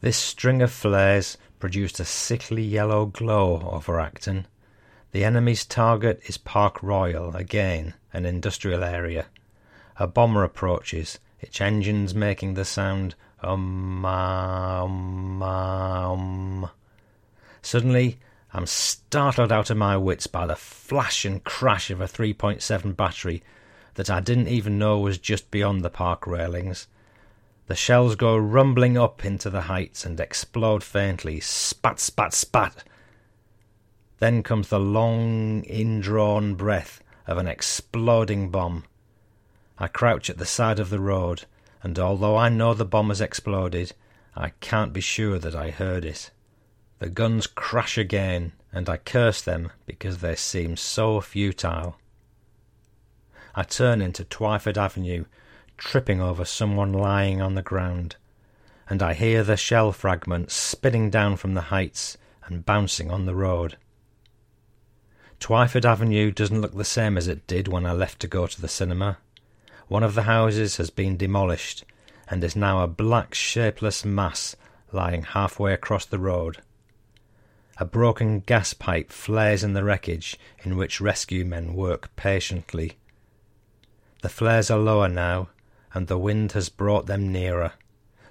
This 0.02 0.18
string 0.18 0.62
of 0.62 0.72
flares 0.72 1.38
produced 1.64 1.98
a 1.98 2.04
sickly 2.04 2.62
yellow 2.62 3.06
glow 3.06 3.70
over 3.72 3.98
Acton. 3.98 4.46
The 5.14 5.24
enemy's 5.24 5.64
target 5.64 6.20
is 6.26 6.38
Park 6.38 6.84
Royal, 6.84 7.34
again 7.38 7.94
an 8.12 8.26
industrial 8.26 8.84
area. 8.84 9.28
A 9.96 10.06
bomber 10.06 10.44
approaches, 10.44 11.20
its 11.40 11.62
engines 11.62 12.14
making 12.14 12.56
the 12.56 12.66
sound 12.66 13.16
um 13.42 14.04
um 14.04 15.42
um. 15.42 16.70
Suddenly, 17.62 18.20
I'm 18.54 18.66
startled 18.66 19.54
out 19.54 19.70
of 19.70 19.78
my 19.78 19.96
wits 19.96 20.28
by 20.28 20.46
the 20.46 20.58
flash 20.58 21.24
and 21.24 21.42
crash 21.46 21.90
of 21.90 22.02
a 22.02 22.10
3.7 22.10 22.94
battery, 22.94 23.42
that 23.94 24.10
I 24.10 24.20
didn't 24.20 24.50
even 24.50 24.78
know 24.78 25.00
was 25.00 25.18
just 25.18 25.50
beyond 25.50 25.82
the 25.82 25.90
park 25.90 26.28
railings. 26.28 26.88
The 27.74 27.78
shells 27.78 28.14
go 28.14 28.38
rumbling 28.38 29.00
up 29.00 29.26
into 29.26 29.50
the 29.50 29.62
heights 29.62 30.06
and 30.06 30.20
explode 30.20 30.84
faintly, 30.84 31.40
spat, 31.40 32.00
spat, 32.00 32.32
spat. 32.32 32.84
Then 34.20 34.44
comes 34.44 34.70
the 34.70 34.80
long, 34.80 35.64
indrawn 35.64 36.54
breath 36.54 37.02
of 37.26 37.40
an 37.40 37.48
exploding 37.48 38.52
bomb. 38.52 38.84
I 39.80 39.88
crouch 39.88 40.30
at 40.30 40.38
the 40.38 40.46
side 40.46 40.78
of 40.78 40.92
the 40.92 41.00
road, 41.00 41.46
and 41.82 41.98
although 41.98 42.38
I 42.38 42.48
know 42.48 42.76
the 42.76 42.86
bomb 42.86 43.10
has 43.10 43.22
exploded, 43.22 43.94
I 44.36 44.50
can't 44.62 44.94
be 44.94 45.02
sure 45.02 45.40
that 45.40 45.56
I 45.56 45.72
heard 45.72 46.06
it. 46.06 46.30
The 47.00 47.10
guns 47.10 47.48
crash 47.48 47.98
again, 47.98 48.52
and 48.72 48.88
I 48.88 48.98
curse 48.98 49.42
them 49.42 49.72
because 49.88 50.20
they 50.20 50.36
seem 50.36 50.78
so 50.78 51.20
futile. 51.22 51.98
I 53.56 53.64
turn 53.64 54.00
into 54.00 54.24
Twyford 54.24 54.78
Avenue, 54.78 55.26
tripping 55.78 56.22
over 56.22 56.46
someone 56.46 56.94
lying 56.94 57.42
on 57.42 57.56
the 57.56 57.62
ground, 57.62 58.16
and 58.90 59.02
I 59.02 59.14
hear 59.14 59.44
the 59.44 59.58
shell 59.58 59.92
fragments 59.92 60.54
spinning 60.54 61.10
down 61.10 61.38
from 61.38 61.54
the 61.54 61.62
heights 61.62 62.18
and 62.46 62.66
bouncing 62.66 63.12
on 63.12 63.26
the 63.26 63.36
road. 63.36 63.78
Twyford 65.40 65.86
Avenue 65.86 66.32
doesn't 66.32 66.62
look 66.62 66.76
the 66.76 66.86
same 66.86 67.18
as 67.18 67.28
it 67.28 67.48
did 67.48 67.68
when 67.68 67.86
I 67.86 67.92
left 67.92 68.20
to 68.22 68.28
go 68.28 68.48
to 68.48 68.62
the 68.62 68.68
cinema. 68.68 69.18
One 69.88 70.04
of 70.04 70.16
the 70.16 70.24
houses 70.24 70.78
has 70.78 70.90
been 70.90 71.18
demolished 71.18 71.84
and 72.30 72.44
is 72.44 72.56
now 72.56 72.82
a 72.82 72.88
black 72.88 73.34
shapeless 73.34 74.06
mass 74.06 74.56
lying 74.92 75.24
halfway 75.24 75.74
across 75.74 76.06
the 76.06 76.20
road. 76.20 76.62
A 77.78 77.86
broken 77.86 78.40
gas 78.40 78.74
pipe 78.74 79.12
flares 79.12 79.64
in 79.64 79.74
the 79.74 79.84
wreckage 79.84 80.38
in 80.64 80.78
which 80.78 81.02
rescue 81.02 81.44
men 81.44 81.74
work 81.74 82.16
patiently. 82.16 82.98
The 84.22 84.30
flares 84.30 84.72
are 84.72 84.80
lower 84.80 85.10
now, 85.10 85.50
and 85.94 86.08
the 86.08 86.18
wind 86.18 86.54
has 86.54 86.70
brought 86.70 87.06
them 87.06 87.32
nearer. 87.32 87.74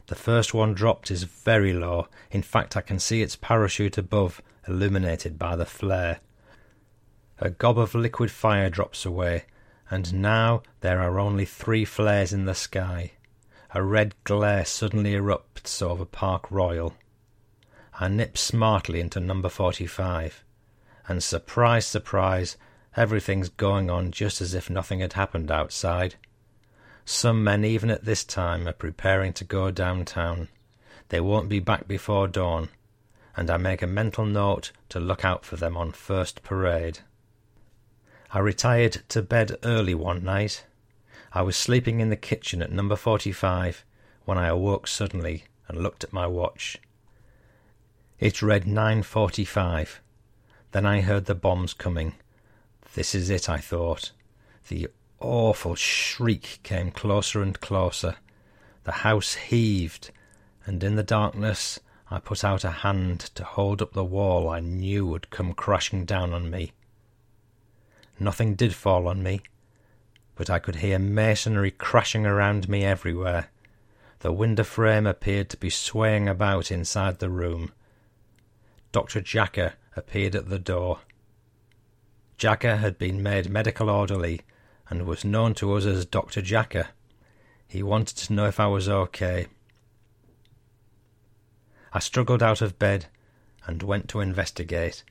The 0.07 0.14
first 0.14 0.53
one 0.53 0.75
dropped 0.75 1.11
is 1.11 1.22
very 1.22 1.72
low. 1.72 2.09
In 2.31 2.42
fact, 2.42 2.77
I 2.77 2.81
can 2.81 2.98
see 2.98 3.22
its 3.22 3.37
parachute 3.37 3.96
above, 3.96 4.42
illuminated 4.66 5.38
by 5.38 5.57
the 5.57 5.64
flare. 5.64 6.20
A 7.38 7.51
gob 7.51 7.79
of 7.79 7.94
liquid 7.94 8.31
fire 8.31 8.68
drops 8.68 9.07
away, 9.07 9.44
and 9.90 10.14
now 10.14 10.62
there 10.81 11.01
are 11.01 11.18
only 11.18 11.44
three 11.44 11.85
flares 11.85 12.33
in 12.33 12.44
the 12.44 12.55
sky. 12.55 13.12
A 13.75 13.83
red 13.83 14.14
glare 14.25 14.64
suddenly 14.64 15.14
erupts 15.14 15.81
over 15.81 16.05
Park 16.05 16.51
Royal. 16.51 16.94
I 17.98 18.09
nip 18.09 18.37
smartly 18.37 19.01
into 19.01 19.20
number 19.20 19.48
45. 19.48 20.44
And 21.09 21.22
surprise, 21.22 21.87
surprise, 21.87 22.57
everything's 22.96 23.48
going 23.48 23.88
on 23.88 24.11
just 24.11 24.40
as 24.40 24.55
if 24.55 24.68
nothing 24.68 25.01
had 25.01 25.14
happened 25.14 25.51
outside. 25.51 26.16
Some 27.04 27.42
men, 27.42 27.64
even 27.64 27.90
at 27.90 28.04
this 28.04 28.24
time, 28.24 28.68
are 28.68 28.72
preparing 28.72 29.32
to 29.34 29.44
go 29.44 29.70
downtown. 29.70 30.48
They 31.08 31.20
won't 31.20 31.48
be 31.48 31.60
back 31.60 31.88
before 31.88 32.28
dawn, 32.28 32.68
and 33.36 33.50
I 33.50 33.56
make 33.56 33.82
a 33.82 33.86
mental 33.86 34.24
note 34.24 34.72
to 34.90 35.00
look 35.00 35.24
out 35.24 35.44
for 35.44 35.56
them 35.56 35.76
on 35.76 35.92
first 35.92 36.42
parade. 36.42 37.00
I 38.30 38.38
retired 38.38 39.02
to 39.10 39.20
bed 39.20 39.58
early 39.62 39.94
one 39.94 40.24
night. 40.24 40.64
I 41.32 41.42
was 41.42 41.56
sleeping 41.56 42.00
in 42.00 42.08
the 42.08 42.16
kitchen 42.16 42.62
at 42.62 42.72
number 42.72 42.96
45 42.96 43.84
when 44.24 44.38
I 44.38 44.46
awoke 44.46 44.86
suddenly 44.86 45.44
and 45.68 45.82
looked 45.82 46.04
at 46.04 46.12
my 46.12 46.26
watch. 46.26 46.78
It 48.18 48.40
read 48.40 48.64
9.45. 48.64 49.98
Then 50.70 50.86
I 50.86 51.00
heard 51.00 51.26
the 51.26 51.34
bombs 51.34 51.74
coming. 51.74 52.14
This 52.94 53.14
is 53.14 53.28
it, 53.30 53.48
I 53.48 53.58
thought. 53.58 54.12
The 54.68 54.88
awful 55.22 55.74
shriek 55.74 56.61
came 56.62 56.90
closer 56.90 57.42
and 57.42 57.61
closer. 57.61 58.16
The 58.85 58.92
house 58.92 59.35
heaved, 59.35 60.11
and 60.66 60.82
in 60.82 60.96
the 60.96 61.02
darkness 61.02 61.78
I 62.11 62.18
put 62.18 62.44
out 62.44 62.64
a 62.64 62.70
hand 62.70 63.20
to 63.37 63.44
hold 63.44 63.80
up 63.80 63.92
the 63.92 64.04
wall 64.04 64.48
I 64.48 64.61
knew 64.61 65.06
would 65.06 65.30
come 65.30 65.54
crashing 65.54 66.04
down 66.04 66.32
on 66.32 66.50
me. 66.50 66.72
Nothing 68.18 68.54
did 68.54 68.74
fall 68.74 69.08
on 69.08 69.22
me, 69.22 69.40
but 70.35 70.50
I 70.50 70.58
could 70.58 70.76
hear 70.76 70.98
masonry 70.98 71.70
crashing 71.70 72.26
around 72.26 72.68
me 72.68 72.85
everywhere. 72.85 73.48
The 74.20 74.32
window 74.32 74.64
frame 74.64 75.06
appeared 75.06 75.48
to 75.50 75.56
be 75.56 75.70
swaying 75.70 76.28
about 76.28 76.70
inside 76.70 77.18
the 77.18 77.30
room. 77.30 77.72
Dr. 78.92 79.20
Jacker 79.20 79.74
appeared 79.96 80.37
at 80.37 80.48
the 80.48 80.58
door. 80.58 81.00
Jacker 82.37 82.76
had 82.76 82.98
been 82.98 83.22
made 83.22 83.48
medical 83.48 83.88
orderly 83.88 84.42
and 84.92 85.07
was 85.07 85.24
known 85.24 85.55
to 85.55 85.72
us 85.72 85.87
as 85.87 86.05
Dr. 86.05 86.42
Jacker. 86.42 86.88
He 87.66 87.83
wanted 87.83 88.14
to 88.18 88.33
know 88.35 88.44
if 88.44 88.61
I 88.61 88.66
was 88.66 88.90
okay. 88.90 89.46
I 91.94 91.98
struggled 91.98 92.42
out 92.42 92.61
of 92.61 92.78
bed 92.78 93.07
and 93.64 93.83
went 93.83 94.11
to 94.11 94.20
investigate. 94.20 95.02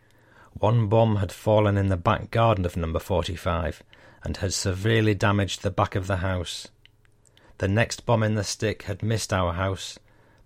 One 0.53 0.85
bomb 0.85 1.15
had 1.15 1.31
fallen 1.31 1.77
in 1.79 1.87
the 1.87 1.97
back 1.97 2.29
garden 2.29 2.63
of 2.63 2.77
number 2.77 2.99
45 2.99 3.81
and 4.23 4.37
had 4.37 4.53
severely 4.53 5.15
damaged 5.15 5.63
the 5.63 5.71
back 5.71 5.95
of 5.95 6.05
the 6.05 6.17
house. 6.17 6.67
The 7.57 7.67
next 7.67 8.05
bomb 8.05 8.21
in 8.21 8.35
the 8.35 8.43
stick 8.43 8.83
had 8.83 9.01
missed 9.01 9.33
our 9.33 9.53
house, 9.53 9.97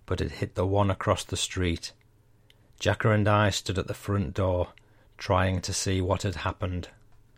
but 0.05 0.21
it 0.21 0.39
hit 0.39 0.55
the 0.55 0.65
one 0.65 0.89
across 0.89 1.25
the 1.25 1.35
street. 1.35 1.91
Jacker 2.79 3.11
and 3.11 3.27
I 3.27 3.49
stood 3.49 3.77
at 3.77 3.87
the 3.87 3.93
front 3.93 4.33
door, 4.33 4.69
trying 5.17 5.59
to 5.59 5.73
see 5.73 5.99
what 5.99 6.23
had 6.23 6.35
happened. 6.35 6.87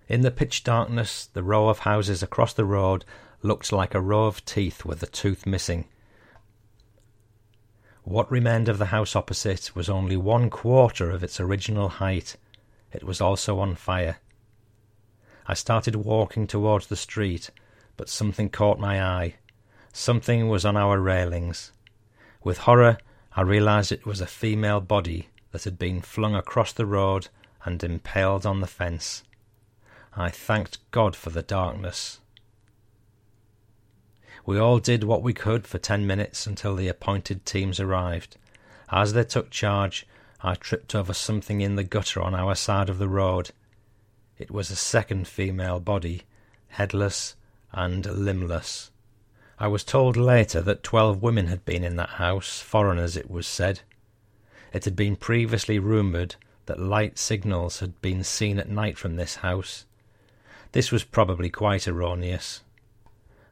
In 0.07 0.21
the 0.21 0.31
pitch 0.31 0.63
darkness, 0.63 1.25
the 1.25 1.43
row 1.43 1.67
of 1.67 1.79
houses 1.79 2.23
across 2.23 2.53
the 2.53 2.65
road 2.65 3.03
looked 3.41 3.71
like 3.71 3.93
a 3.93 4.01
row 4.01 4.25
of 4.25 4.45
teeth 4.45 4.85
with 4.85 5.03
a 5.03 5.07
tooth 5.07 5.45
missing. 5.45 5.85
What 8.03 8.31
remained 8.31 8.69
of 8.69 8.77
the 8.77 8.85
house 8.85 9.17
opposite 9.17 9.75
was 9.75 9.89
only 9.89 10.15
one 10.15 10.49
quarter 10.49 11.11
of 11.11 11.23
its 11.23 11.41
original 11.41 11.89
height. 11.89 12.37
It 12.93 13.03
was 13.03 13.19
also 13.19 13.59
on 13.59 13.75
fire. 13.75 14.17
I 15.45 15.53
started 15.53 15.97
walking 15.97 16.47
towards 16.47 16.87
the 16.87 16.95
street, 16.95 17.49
but 17.97 18.07
something 18.07 18.49
caught 18.49 18.79
my 18.79 19.03
eye. 19.03 19.35
Something 19.91 20.47
was 20.47 20.63
on 20.63 20.77
our 20.77 21.01
railings. 21.01 21.73
With 22.43 22.59
horror, 22.59 22.97
I 23.35 23.41
realized 23.41 23.91
it 23.91 24.05
was 24.05 24.21
a 24.21 24.27
female 24.27 24.79
body 24.79 25.27
that 25.51 25.65
had 25.65 25.77
been 25.77 26.01
flung 26.01 26.33
across 26.33 26.71
the 26.71 26.85
road 26.85 27.27
and 27.65 27.83
impaled 27.83 28.45
on 28.45 28.61
the 28.61 28.67
fence. 28.67 29.23
I 30.19 30.30
thanked 30.30 30.80
God 30.89 31.15
for 31.15 31.30
the 31.30 31.43
darkness. 31.43 32.19
We 34.47 34.58
all 34.58 34.80
did 34.80 35.03
what 35.03 35.21
we 35.21 35.32
could 35.34 35.67
for 35.67 35.77
ten 35.77 36.08
minutes 36.08 36.47
until 36.47 36.75
the 36.75 36.88
appointed 36.88 37.45
teams 37.45 37.80
arrived. 37.80 38.36
As 38.89 39.13
they 39.13 39.23
took 39.23 39.51
charge, 39.51 40.08
I 40.41 40.56
tripped 40.56 40.95
over 40.95 41.13
something 41.13 41.62
in 41.62 41.75
the 41.75 41.84
gutter 41.84 42.19
on 42.21 42.34
our 42.34 42.56
side 42.56 42.89
of 42.89 42.97
the 42.97 43.08
road. 43.08 43.51
It 44.39 44.49
was 44.49 44.71
a 44.71 44.75
second 44.75 45.27
female 45.27 45.80
body, 45.80 46.23
headless 46.69 47.36
and 47.71 48.06
limbless. 48.06 48.89
I 49.60 49.67
was 49.67 49.84
told 49.84 50.17
later 50.17 50.62
that 50.62 50.82
twelve 50.82 51.21
women 51.21 51.45
had 51.45 51.63
been 51.63 51.84
in 51.84 51.95
that 51.97 52.10
house, 52.10 52.60
foreigners 52.60 53.17
it 53.17 53.30
was 53.30 53.45
said. 53.45 53.82
It 54.73 54.86
had 54.86 54.95
been 54.95 55.15
previously 55.15 55.77
rumoured 55.77 56.36
that 56.65 56.80
light 56.80 57.19
signals 57.19 57.82
had 57.82 58.01
been 58.01 58.23
seen 58.23 58.58
at 58.58 58.69
night 58.69 58.97
from 58.97 59.15
this 59.15 59.36
house. 59.38 59.86
This 60.77 60.91
was 60.91 61.03
probably 61.03 61.49
quite 61.49 61.87
erroneous. 61.87 62.61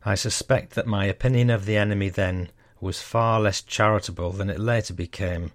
I 0.05 0.13
suspect 0.13 0.75
that 0.75 0.85
my 0.85 1.05
opinion 1.05 1.49
of 1.49 1.65
the 1.65 1.75
enemy 1.75 2.09
then 2.09 2.51
was 2.79 3.01
far 3.01 3.39
less 3.39 3.63
charitable 3.63 4.31
than 4.31 4.47
it 4.47 4.59
later 4.59 4.93
became, 4.93 5.51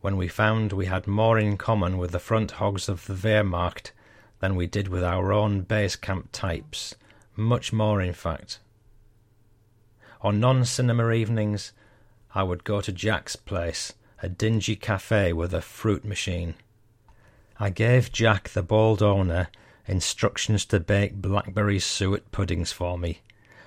when 0.00 0.16
we 0.16 0.28
found 0.28 0.72
we 0.72 0.86
had 0.86 1.06
more 1.06 1.38
in 1.38 1.58
common 1.58 1.98
with 1.98 2.12
the 2.12 2.18
front 2.18 2.52
hogs 2.52 2.88
of 2.88 3.04
the 3.04 3.12
Wehrmacht 3.12 3.90
than 4.40 4.56
we 4.56 4.66
did 4.66 4.88
with 4.88 5.04
our 5.04 5.30
own 5.30 5.60
base 5.60 5.94
camp 5.94 6.30
types, 6.32 6.94
much 7.36 7.70
more 7.70 8.00
in 8.00 8.14
fact. 8.14 8.58
On 10.22 10.40
non 10.40 10.64
cinema 10.64 11.12
evenings, 11.12 11.72
I 12.34 12.44
would 12.44 12.64
go 12.64 12.80
to 12.80 12.92
Jack's 12.92 13.36
place, 13.36 13.92
a 14.22 14.30
dingy 14.30 14.74
cafe 14.74 15.34
with 15.34 15.52
a 15.52 15.60
fruit 15.60 16.06
machine. 16.06 16.54
I 17.60 17.68
gave 17.68 18.10
Jack, 18.10 18.48
the 18.48 18.62
bald 18.62 19.02
owner, 19.02 19.48
instructions 19.88 20.64
to 20.66 20.78
bake 20.78 21.14
blackberry 21.14 21.80
suet 21.80 22.30
puddings 22.30 22.70
for 22.70 22.98
me. 22.98 23.22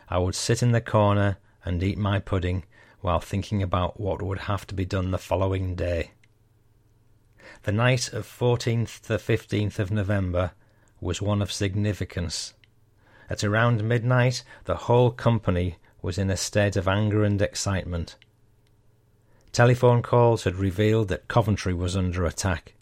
I 0.08 0.20
would 0.20 0.36
sit 0.36 0.62
in 0.62 0.72
the 0.72 0.80
corner 0.80 1.38
and 1.66 1.82
eat 1.82 1.98
my 1.98 2.20
pudding 2.20 2.64
while 3.02 3.20
thinking 3.20 3.64
about 3.64 4.00
what 4.00 4.22
would 4.22 4.40
have 4.40 4.68
to 4.68 4.76
be 4.76 4.86
done 4.86 5.12
the 5.12 5.18
following 5.18 5.76
day. 5.76 6.12
The 7.64 7.72
night 7.72 8.14
of 8.14 8.26
14th 8.26 9.02
to 9.02 9.14
15th 9.14 9.80
of 9.80 9.92
November 9.92 10.52
was 11.00 11.22
one 11.22 11.42
of 11.42 11.52
significance. 11.52 12.54
At 13.30 13.44
around 13.44 13.84
midnight, 13.84 14.44
the 14.66 14.76
whole 14.76 15.12
company 15.12 15.78
was 16.02 16.18
in 16.18 16.30
a 16.30 16.38
state 16.38 16.76
of 16.76 16.88
anger 16.88 17.24
and 17.24 17.42
excitement. 17.42 18.16
Telephone 19.52 20.02
calls 20.02 20.44
had 20.44 20.56
revealed 20.56 21.08
that 21.10 21.28
Coventry 21.28 21.74
was 21.74 21.98
under 21.98 22.26
attack. 22.26 22.74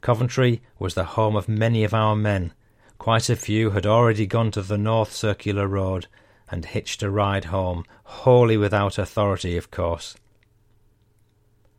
Coventry 0.00 0.62
was 0.78 0.94
the 0.94 1.04
home 1.04 1.36
of 1.36 1.48
many 1.48 1.84
of 1.84 1.94
our 1.94 2.16
men, 2.16 2.52
Quite 3.00 3.30
a 3.30 3.34
few 3.34 3.70
had 3.70 3.86
already 3.86 4.26
gone 4.26 4.50
to 4.50 4.60
the 4.60 4.76
North 4.76 5.10
Circular 5.10 5.66
Road 5.66 6.06
and 6.50 6.66
hitched 6.66 7.02
a 7.02 7.08
ride 7.08 7.46
home, 7.46 7.86
wholly 8.04 8.58
without 8.58 8.98
authority, 8.98 9.56
of 9.56 9.70
course. 9.70 10.16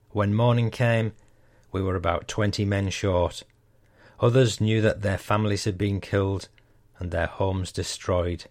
When 0.10 0.34
morning 0.34 0.72
came, 0.72 1.14
we 1.72 1.84
were 1.84 1.96
about 1.96 2.28
twenty 2.28 2.66
men 2.66 2.90
short. 2.90 3.44
Others 4.20 4.60
knew 4.60 4.82
that 4.82 5.04
their 5.04 5.20
families 5.20 5.66
had 5.66 5.78
been 5.78 6.02
killed 6.02 6.50
and 6.98 7.12
their 7.12 7.28
homes 7.28 7.72
destroyed. 7.72 8.46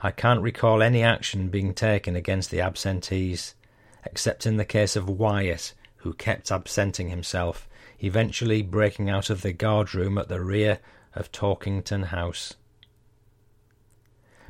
I 0.00 0.12
can't 0.12 0.42
recall 0.42 0.80
any 0.80 1.02
action 1.02 1.48
being 1.48 1.74
taken 1.74 2.14
against 2.14 2.52
the 2.52 2.60
absentees, 2.60 3.56
except 4.04 4.46
in 4.46 4.58
the 4.58 4.64
case 4.64 4.94
of 4.94 5.08
Wyatt, 5.08 5.74
who 5.96 6.12
kept 6.12 6.52
absenting 6.52 7.08
himself, 7.08 7.68
eventually 8.00 8.62
breaking 8.62 9.08
out 9.08 9.30
of 9.30 9.42
the 9.42 9.52
guard 9.52 9.94
room 9.94 10.18
at 10.18 10.28
the 10.28 10.40
rear 10.40 10.80
of 11.14 11.32
Torkington 11.32 12.06
House. 12.06 12.54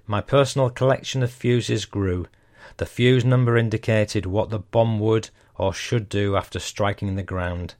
My 0.06 0.20
personal 0.20 0.70
collection 0.70 1.22
of 1.22 1.30
fuses 1.30 1.84
grew. 1.84 2.26
The 2.76 2.86
fuse 2.86 3.24
number 3.24 3.56
indicated 3.56 4.26
what 4.26 4.50
the 4.50 4.58
bomb 4.58 4.98
would 5.00 5.30
or 5.56 5.72
should 5.72 6.08
do 6.08 6.36
after 6.36 6.58
striking 6.58 7.16
the 7.16 7.22
ground. 7.22 7.74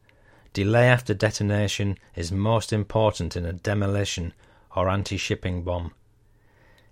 Delay 0.53 0.87
after 0.87 1.15
detonation 1.15 1.99
is 2.15 2.31
most 2.31 2.73
important 2.73 3.37
in 3.37 3.45
a 3.45 3.53
demolition 3.53 4.33
or 4.77 4.89
anti 4.89 5.17
shipping 5.17 5.63
bomb. 5.63 5.93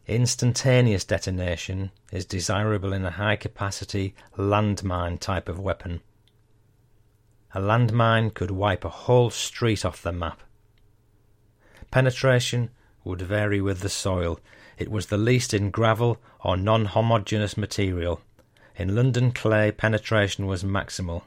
Instantaneous 0.06 1.04
detonation 1.04 1.92
is 2.10 2.26
desirable 2.26 2.92
in 2.92 3.04
a 3.04 3.12
high 3.12 3.36
capacity 3.36 4.14
landmine 4.36 5.18
type 5.20 5.48
of 5.48 5.60
weapon. 5.60 6.00
A 7.54 7.60
landmine 7.60 8.32
could 8.32 8.50
wipe 8.50 8.84
a 8.84 8.88
whole 8.88 9.28
street 9.28 9.84
off 9.84 10.02
the 10.02 10.12
map. 10.12 10.40
Penetration 11.90 12.70
would 13.04 13.20
vary 13.20 13.60
with 13.60 13.80
the 13.80 13.90
soil. 13.90 14.40
It 14.78 14.90
was 14.90 15.06
the 15.06 15.18
least 15.18 15.52
in 15.52 15.70
gravel 15.70 16.18
or 16.40 16.56
non 16.56 16.86
homogeneous 16.86 17.58
material. 17.58 18.22
In 18.76 18.94
London 18.94 19.32
clay, 19.32 19.70
penetration 19.70 20.46
was 20.46 20.64
maximal. 20.64 21.24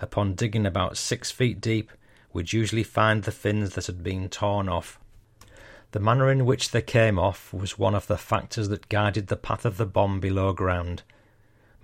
Upon 0.00 0.34
digging 0.34 0.66
about 0.66 0.98
six 0.98 1.30
feet 1.30 1.60
deep, 1.62 1.90
we'd 2.34 2.52
usually 2.52 2.82
find 2.82 3.22
the 3.22 3.32
fins 3.32 3.74
that 3.74 3.86
had 3.86 4.02
been 4.02 4.28
torn 4.28 4.68
off. 4.68 4.98
The 5.92 6.00
manner 6.00 6.30
in 6.30 6.44
which 6.44 6.72
they 6.72 6.82
came 6.82 7.18
off 7.18 7.54
was 7.54 7.78
one 7.78 7.94
of 7.94 8.06
the 8.06 8.18
factors 8.18 8.68
that 8.68 8.90
guided 8.90 9.28
the 9.28 9.36
path 9.36 9.64
of 9.64 9.78
the 9.78 9.86
bomb 9.86 10.20
below 10.20 10.52
ground. 10.52 11.04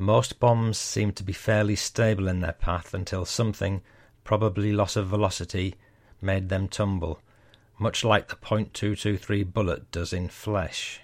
Most 0.01 0.41
bombs 0.41 0.79
seemed 0.79 1.17
to 1.17 1.23
be 1.23 1.35
fairly 1.35 1.77
stable 1.77 2.27
in 2.27 2.41
their 2.41 2.55
path 2.55 2.95
until 2.95 3.27
something, 3.27 3.83
probably 4.25 4.73
loss 4.73 4.97
of 4.97 5.09
velocity, 5.09 5.75
made 6.23 6.49
them 6.49 6.69
tumble, 6.69 7.21
much 7.79 8.03
like 8.03 8.29
the 8.29 8.37
.223 8.37 9.53
bullet 9.53 9.91
does 9.91 10.15
in 10.15 10.31
flesh. 10.31 11.03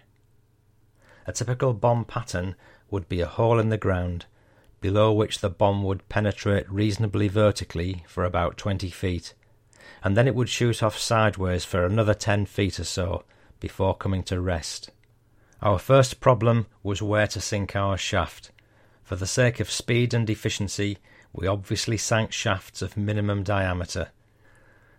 A 1.27 1.33
typical 1.35 1.75
bomb 1.75 2.07
pattern 2.07 2.55
would 2.91 3.07
be 3.07 3.21
a 3.21 3.27
hole 3.27 3.59
in 3.59 3.69
the 3.69 3.77
ground, 3.77 4.25
below 4.81 5.13
which 5.13 5.41
the 5.41 5.51
bomb 5.51 5.83
would 5.83 6.09
penetrate 6.09 6.73
reasonably 6.73 7.29
vertically 7.29 8.03
for 8.09 8.25
about 8.25 8.57
twenty 8.57 8.89
feet, 8.89 9.35
and 10.03 10.17
then 10.17 10.27
it 10.27 10.35
would 10.35 10.49
shoot 10.49 10.83
off 10.83 10.97
sideways 10.97 11.67
for 11.67 11.85
another 11.85 12.15
ten 12.15 12.47
feet 12.47 12.81
or 12.81 12.85
so 12.85 13.25
before 13.61 13.95
coming 13.95 14.23
to 14.23 14.41
rest. 14.41 14.91
Our 15.61 15.79
first 15.79 16.19
problem 16.19 16.67
was 16.83 17.03
where 17.03 17.27
to 17.27 17.43
sink 17.43 17.77
our 17.77 17.99
shaft. 17.99 18.53
For 19.07 19.17
the 19.17 19.27
sake 19.27 19.59
of 19.59 19.71
speed 19.71 20.13
and 20.13 20.29
efficiency, 20.29 20.99
we 21.33 21.47
obviously 21.47 21.97
sank 21.97 22.33
shafts 22.33 22.83
of 22.83 22.99
minimum 22.99 23.43
diameter. 23.43 24.11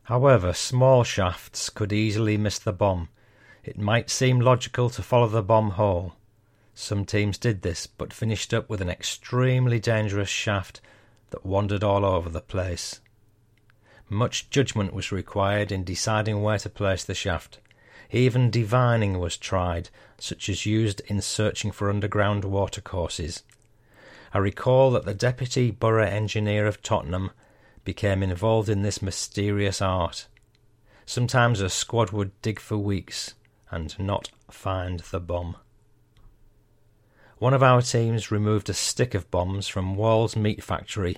However, 0.06 0.54
small 0.54 1.04
shafts 1.04 1.70
could 1.70 1.94
easily 1.94 2.38
miss 2.38 2.58
the 2.58 2.74
bomb. 2.74 3.10
It 3.64 3.78
might 3.78 4.10
seem 4.10 4.40
logical 4.40 4.90
to 4.90 5.04
follow 5.04 5.28
the 5.28 5.44
bomb 5.44 5.72
hole, 5.72 6.16
some 6.80 7.06
teams 7.06 7.40
did 7.40 7.64
this, 7.64 7.88
but 7.88 8.14
finished 8.14 8.54
up 8.54 8.70
with 8.70 8.82
an 8.82 8.90
extremely 8.90 9.80
dangerous 9.80 10.30
shaft 10.30 10.80
that 11.32 11.44
wandered 11.44 11.84
all 11.84 12.06
over 12.06 12.30
the 12.30 12.40
place. 12.40 13.02
Much 14.10 14.48
judgment 14.52 14.94
was 14.94 15.12
required 15.12 15.72
in 15.72 15.84
deciding 15.84 16.44
where 16.44 16.60
to 16.60 16.70
place 16.70 17.04
the 17.04 17.16
shaft. 17.16 17.58
Even 18.12 18.52
divining 18.52 19.18
was 19.18 19.38
tried, 19.38 19.90
such 20.20 20.50
as 20.50 20.68
used 20.68 21.02
in 21.08 21.20
searching 21.20 21.72
for 21.72 21.90
underground 21.90 22.46
watercourses. 22.46 23.42
I 24.34 24.40
recall 24.40 24.92
that 24.92 25.06
the 25.06 25.14
deputy 25.14 25.72
borough 25.72 26.06
engineer 26.06 26.68
of 26.68 26.82
Tottenham 26.82 27.32
became 27.84 28.22
involved 28.22 28.70
in 28.70 28.82
this 28.82 29.02
mysterious 29.02 29.82
art. 29.82 30.28
Sometimes 31.06 31.62
a 31.62 31.70
squad 31.70 32.12
would 32.12 32.40
dig 32.42 32.60
for 32.60 32.78
weeks 32.78 33.34
and 33.72 33.98
not 33.98 34.30
find 34.52 35.00
the 35.00 35.20
bomb. 35.20 35.56
One 37.38 37.54
of 37.54 37.64
our 37.64 37.82
teams 37.82 38.32
removed 38.32 38.70
a 38.70 38.74
stick 38.74 39.14
of 39.14 39.30
bombs 39.30 39.68
from 39.68 39.96
Wall's 39.96 40.36
meat 40.36 40.64
factory. 40.64 41.18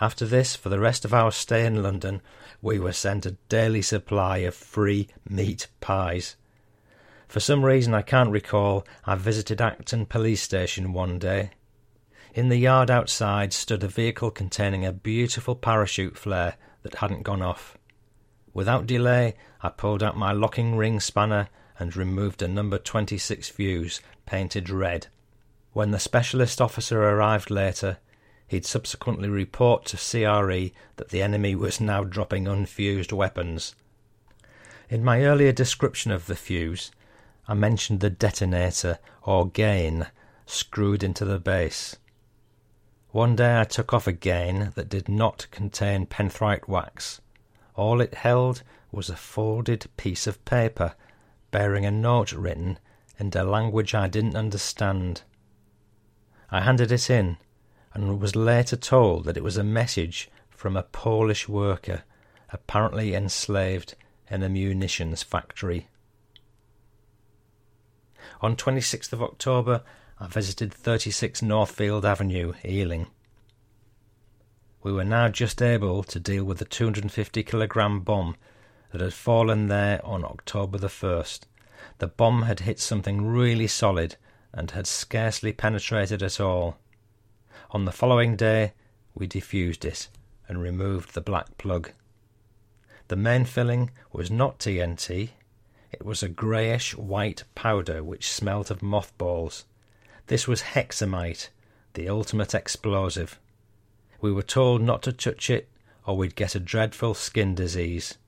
After 0.00 0.26
this, 0.26 0.54
for 0.54 0.68
the 0.68 0.78
rest 0.78 1.04
of 1.04 1.14
our 1.14 1.32
stay 1.32 1.66
in 1.66 1.82
London, 1.82 2.20
we 2.62 2.78
were 2.78 2.92
sent 2.92 3.26
a 3.26 3.36
daily 3.48 3.82
supply 3.82 4.38
of 4.38 4.54
free 4.54 5.08
meat 5.28 5.66
pies. 5.80 6.36
For 7.26 7.40
some 7.40 7.64
reason 7.64 7.94
I 7.94 8.02
can't 8.02 8.30
recall, 8.30 8.86
I 9.04 9.16
visited 9.16 9.60
Acton 9.60 10.06
police 10.06 10.42
station 10.42 10.92
one 10.92 11.18
day. 11.18 11.50
In 12.38 12.50
the 12.50 12.56
yard 12.56 12.88
outside 12.88 13.52
stood 13.52 13.82
a 13.82 13.88
vehicle 13.88 14.30
containing 14.30 14.86
a 14.86 14.92
beautiful 14.92 15.56
parachute 15.56 16.16
flare 16.16 16.54
that 16.82 16.94
hadn't 16.94 17.24
gone 17.24 17.42
off. 17.42 17.76
Without 18.54 18.86
delay, 18.86 19.34
I 19.60 19.70
pulled 19.70 20.04
out 20.04 20.16
my 20.16 20.30
locking 20.30 20.76
ring 20.76 21.00
spanner 21.00 21.48
and 21.80 21.96
removed 21.96 22.40
a 22.40 22.46
number 22.46 22.78
26 22.78 23.48
fuse 23.48 24.00
painted 24.24 24.70
red. 24.70 25.08
When 25.72 25.90
the 25.90 25.98
specialist 25.98 26.60
officer 26.60 27.02
arrived 27.02 27.50
later, 27.50 27.98
he'd 28.46 28.64
subsequently 28.64 29.28
report 29.28 29.86
to 29.86 29.96
CRE 29.96 30.72
that 30.94 31.08
the 31.08 31.22
enemy 31.22 31.56
was 31.56 31.80
now 31.80 32.04
dropping 32.04 32.46
unfused 32.46 33.10
weapons. 33.10 33.74
In 34.88 35.02
my 35.02 35.24
earlier 35.24 35.50
description 35.50 36.12
of 36.12 36.26
the 36.26 36.36
fuse, 36.36 36.92
I 37.48 37.54
mentioned 37.54 37.98
the 37.98 38.10
detonator, 38.10 39.00
or 39.24 39.50
gain, 39.50 40.06
screwed 40.46 41.02
into 41.02 41.24
the 41.24 41.40
base. 41.40 41.96
One 43.10 43.36
day 43.36 43.58
I 43.58 43.64
took 43.64 43.94
off 43.94 44.06
a 44.06 44.12
gain 44.12 44.72
that 44.74 44.90
did 44.90 45.08
not 45.08 45.46
contain 45.50 46.06
penthrite 46.06 46.68
wax. 46.68 47.22
All 47.74 48.02
it 48.02 48.12
held 48.12 48.62
was 48.92 49.08
a 49.08 49.16
folded 49.16 49.86
piece 49.96 50.26
of 50.26 50.44
paper 50.44 50.94
bearing 51.50 51.86
a 51.86 51.90
note 51.90 52.32
written 52.32 52.78
in 53.18 53.32
a 53.34 53.44
language 53.44 53.94
I 53.94 54.08
didn't 54.08 54.36
understand. 54.36 55.22
I 56.50 56.60
handed 56.60 56.92
it 56.92 57.08
in, 57.08 57.38
and 57.94 58.20
was 58.20 58.36
later 58.36 58.76
told 58.76 59.24
that 59.24 59.38
it 59.38 59.42
was 59.42 59.56
a 59.56 59.64
message 59.64 60.30
from 60.50 60.76
a 60.76 60.82
Polish 60.82 61.48
worker, 61.48 62.02
apparently 62.50 63.14
enslaved 63.14 63.94
in 64.30 64.42
a 64.42 64.50
munitions 64.50 65.22
factory. 65.22 65.88
On 68.42 68.54
26th 68.54 69.12
of 69.14 69.22
October, 69.22 69.82
I 70.20 70.26
visited 70.26 70.74
36 70.74 71.42
Northfield 71.42 72.04
Avenue, 72.04 72.52
Ealing. 72.64 73.06
We 74.82 74.92
were 74.92 75.04
now 75.04 75.28
just 75.28 75.62
able 75.62 76.02
to 76.02 76.18
deal 76.18 76.42
with 76.44 76.58
the 76.58 76.64
250 76.64 77.42
kilogram 77.44 78.00
bomb 78.00 78.36
that 78.90 79.00
had 79.00 79.14
fallen 79.14 79.68
there 79.68 80.04
on 80.04 80.24
October 80.24 80.76
the 80.76 80.88
1st. 80.88 81.42
The 81.98 82.08
bomb 82.08 82.42
had 82.42 82.60
hit 82.60 82.80
something 82.80 83.26
really 83.26 83.68
solid 83.68 84.16
and 84.52 84.72
had 84.72 84.88
scarcely 84.88 85.52
penetrated 85.52 86.20
at 86.22 86.40
all. 86.40 86.78
On 87.70 87.84
the 87.84 87.92
following 87.92 88.34
day, 88.34 88.72
we 89.14 89.28
diffused 89.28 89.84
it 89.84 90.08
and 90.48 90.60
removed 90.60 91.14
the 91.14 91.20
black 91.20 91.58
plug. 91.58 91.92
The 93.06 93.16
main 93.16 93.44
filling 93.44 93.90
was 94.12 94.32
not 94.32 94.58
TNT, 94.58 95.30
it 95.92 96.04
was 96.04 96.22
a 96.22 96.28
greyish 96.28 96.96
white 96.96 97.44
powder 97.54 98.02
which 98.02 98.32
smelt 98.32 98.70
of 98.70 98.82
mothballs. 98.82 99.64
This 100.28 100.46
was 100.46 100.60
hexamite, 100.60 101.48
the 101.94 102.08
ultimate 102.08 102.54
explosive. 102.54 103.38
We 104.20 104.30
were 104.30 104.42
told 104.42 104.82
not 104.82 105.02
to 105.02 105.12
touch 105.12 105.48
it 105.48 105.68
or 106.06 106.16
we'd 106.18 106.36
get 106.36 106.54
a 106.54 106.60
dreadful 106.60 107.14
skin 107.14 107.54
disease. 107.54 108.18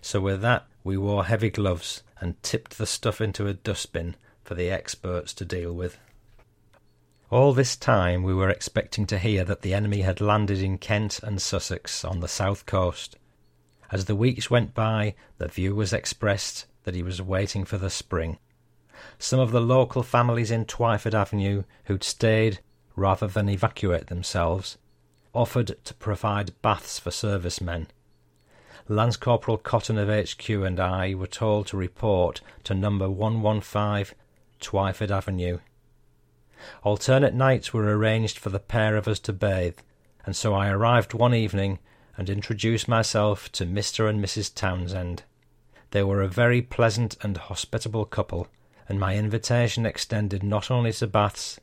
So 0.00 0.20
with 0.20 0.40
that 0.40 0.66
we 0.82 0.96
wore 0.96 1.26
heavy 1.26 1.50
gloves 1.50 2.02
and 2.18 2.42
tipped 2.42 2.78
the 2.78 2.86
stuff 2.86 3.20
into 3.20 3.46
a 3.46 3.52
dustbin 3.52 4.16
for 4.42 4.54
the 4.54 4.70
experts 4.70 5.34
to 5.34 5.44
deal 5.44 5.74
with. 5.74 5.98
All 7.30 7.52
this 7.52 7.76
time 7.76 8.22
we 8.22 8.32
were 8.32 8.48
expecting 8.48 9.06
to 9.06 9.18
hear 9.18 9.44
that 9.44 9.60
the 9.60 9.74
enemy 9.74 10.00
had 10.00 10.22
landed 10.22 10.60
in 10.60 10.78
Kent 10.78 11.20
and 11.22 11.42
Sussex 11.42 12.06
on 12.06 12.20
the 12.20 12.28
south 12.28 12.64
coast. 12.64 13.16
As 13.92 14.06
the 14.06 14.16
weeks 14.16 14.50
went 14.50 14.72
by, 14.72 15.14
the 15.36 15.48
view 15.48 15.74
was 15.74 15.92
expressed 15.92 16.64
that 16.84 16.94
he 16.94 17.02
was 17.02 17.20
waiting 17.20 17.66
for 17.66 17.76
the 17.76 17.90
spring. 17.90 18.38
Some 19.18 19.40
of 19.40 19.50
the 19.50 19.60
local 19.60 20.02
families 20.02 20.50
in 20.50 20.64
Twyford 20.64 21.14
Avenue 21.14 21.64
who'd 21.84 22.04
stayed 22.04 22.60
rather 22.96 23.26
than 23.26 23.48
evacuate 23.48 24.06
themselves 24.06 24.78
offered 25.34 25.76
to 25.84 25.94
provide 25.94 26.60
baths 26.62 26.98
for 26.98 27.10
servicemen. 27.10 27.88
Lance 28.88 29.16
Corporal 29.16 29.58
Cotton 29.58 29.98
of 29.98 30.08
HQ 30.08 30.48
and 30.48 30.78
I 30.78 31.14
were 31.14 31.26
told 31.26 31.66
to 31.68 31.76
report 31.76 32.40
to 32.64 32.74
number 32.74 33.10
115 33.10 34.16
Twyford 34.60 35.10
Avenue. 35.10 35.58
Alternate 36.82 37.34
nights 37.34 37.74
were 37.74 37.96
arranged 37.96 38.38
for 38.38 38.50
the 38.50 38.60
pair 38.60 38.96
of 38.96 39.08
us 39.08 39.18
to 39.20 39.32
bathe, 39.32 39.78
and 40.24 40.36
so 40.36 40.54
I 40.54 40.68
arrived 40.68 41.12
one 41.12 41.34
evening 41.34 41.78
and 42.16 42.30
introduced 42.30 42.86
myself 42.86 43.50
to 43.52 43.66
Mr. 43.66 44.08
and 44.08 44.24
Mrs. 44.24 44.54
Townsend. 44.54 45.24
They 45.90 46.02
were 46.04 46.22
a 46.22 46.28
very 46.28 46.62
pleasant 46.62 47.16
and 47.22 47.36
hospitable 47.36 48.04
couple, 48.04 48.48
and 48.88 49.00
my 49.00 49.16
invitation 49.16 49.86
extended 49.86 50.42
not 50.42 50.70
only 50.70 50.92
to 50.92 51.06
baths, 51.06 51.60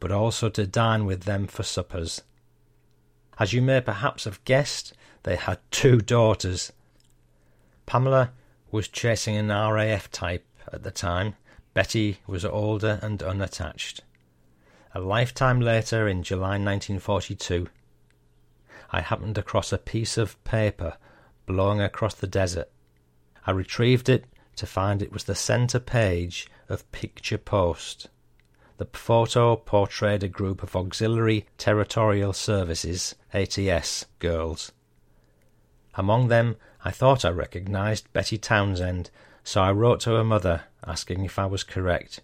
but 0.00 0.10
also 0.10 0.48
to 0.50 0.66
dine 0.66 1.04
with 1.04 1.22
them 1.22 1.46
for 1.46 1.62
suppers. 1.62 2.22
As 3.38 3.52
you 3.52 3.62
may 3.62 3.80
perhaps 3.80 4.24
have 4.24 4.44
guessed, 4.44 4.92
they 5.22 5.36
had 5.36 5.58
two 5.70 6.00
daughters. 6.00 6.72
Pamela 7.86 8.32
was 8.70 8.88
chasing 8.88 9.36
an 9.36 9.48
RAF 9.48 10.10
type 10.10 10.46
at 10.72 10.82
the 10.82 10.90
time. 10.90 11.34
Betty 11.74 12.18
was 12.26 12.44
older 12.44 12.98
and 13.02 13.22
unattached. 13.22 14.02
A 14.94 15.00
lifetime 15.00 15.60
later, 15.60 16.06
in 16.06 16.22
July 16.22 16.58
1942, 16.58 17.68
I 18.90 19.00
happened 19.00 19.36
across 19.38 19.72
a 19.72 19.78
piece 19.78 20.16
of 20.16 20.42
paper 20.44 20.96
blowing 21.46 21.80
across 21.80 22.14
the 22.14 22.28
desert. 22.28 22.70
I 23.44 23.50
retrieved 23.50 24.08
it 24.08 24.24
to 24.56 24.66
find 24.66 25.02
it 25.02 25.12
was 25.12 25.24
the 25.24 25.34
centre 25.34 25.80
page 25.80 26.48
of 26.68 26.90
Picture 26.92 27.38
Post. 27.38 28.08
The 28.76 28.86
photo 28.86 29.56
portrayed 29.56 30.22
a 30.22 30.28
group 30.28 30.62
of 30.62 30.74
Auxiliary 30.74 31.46
Territorial 31.58 32.32
Services 32.32 33.14
ATS 33.32 34.06
girls. 34.18 34.72
Among 35.94 36.28
them, 36.28 36.56
I 36.84 36.90
thought 36.90 37.24
I 37.24 37.30
recognised 37.30 38.12
Betty 38.12 38.36
Townsend, 38.36 39.10
so 39.44 39.62
I 39.62 39.70
wrote 39.70 40.00
to 40.00 40.16
her 40.16 40.24
mother 40.24 40.64
asking 40.86 41.24
if 41.24 41.38
I 41.38 41.46
was 41.46 41.62
correct. 41.62 42.20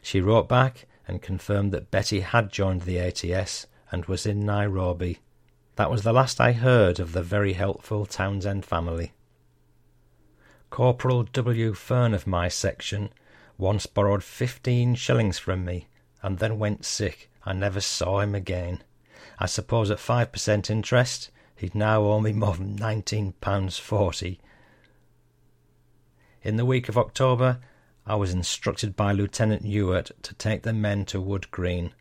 She 0.00 0.20
wrote 0.20 0.48
back 0.48 0.86
and 1.06 1.20
confirmed 1.20 1.72
that 1.72 1.90
Betty 1.90 2.20
had 2.20 2.50
joined 2.50 2.82
the 2.82 2.98
ATS 2.98 3.66
and 3.92 4.06
was 4.06 4.24
in 4.24 4.46
Nairobi. 4.46 5.18
That 5.76 5.90
was 5.90 6.02
the 6.02 6.12
last 6.12 6.40
I 6.40 6.52
heard 6.52 6.98
of 6.98 7.12
the 7.12 7.22
very 7.22 7.52
helpful 7.52 8.06
Townsend 8.06 8.64
family. 8.64 9.12
Corporal 10.70 11.24
W. 11.24 11.74
Fern 11.74 12.14
of 12.14 12.26
my 12.26 12.48
section 12.48 13.10
once 13.58 13.86
borrowed 13.86 14.22
fifteen 14.24 14.94
shillings 14.94 15.38
from 15.38 15.64
me 15.64 15.88
and 16.22 16.38
then 16.38 16.58
went 16.58 16.84
sick. 16.84 17.28
I 17.44 17.52
never 17.52 17.80
saw 17.80 18.20
him 18.20 18.34
again. 18.34 18.82
I 19.38 19.46
suppose 19.46 19.90
at 19.90 19.98
five 19.98 20.32
per 20.32 20.38
cent 20.38 20.70
interest 20.70 21.30
he'd 21.56 21.74
now 21.74 22.02
owe 22.02 22.20
me 22.20 22.32
more 22.32 22.54
than 22.54 22.76
nineteen 22.76 23.32
pounds 23.40 23.78
forty. 23.78 24.40
In 26.42 26.56
the 26.56 26.64
week 26.64 26.88
of 26.88 26.96
October, 26.96 27.58
I 28.06 28.14
was 28.14 28.32
instructed 28.32 28.96
by 28.96 29.12
Lieutenant 29.12 29.62
Ewart 29.64 30.10
to 30.22 30.34
take 30.34 30.62
the 30.62 30.72
men 30.72 31.04
to 31.06 31.20
Wood 31.20 31.50
Green. 31.50 31.92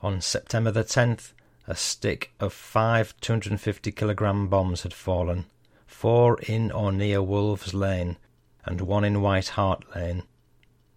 On 0.00 0.20
September 0.20 0.70
the 0.70 0.84
10th, 0.84 1.32
a 1.66 1.74
stick 1.74 2.32
of 2.38 2.52
five 2.52 3.14
250 3.20 3.90
kilogram 3.92 4.46
bombs 4.46 4.84
had 4.84 4.94
fallen, 4.94 5.46
four 5.88 6.38
in 6.42 6.70
or 6.70 6.92
near 6.92 7.20
Wolves 7.20 7.74
Lane, 7.74 8.18
and 8.64 8.82
one 8.82 9.04
in 9.04 9.20
White 9.20 9.48
Hart 9.48 9.96
Lane. 9.96 10.22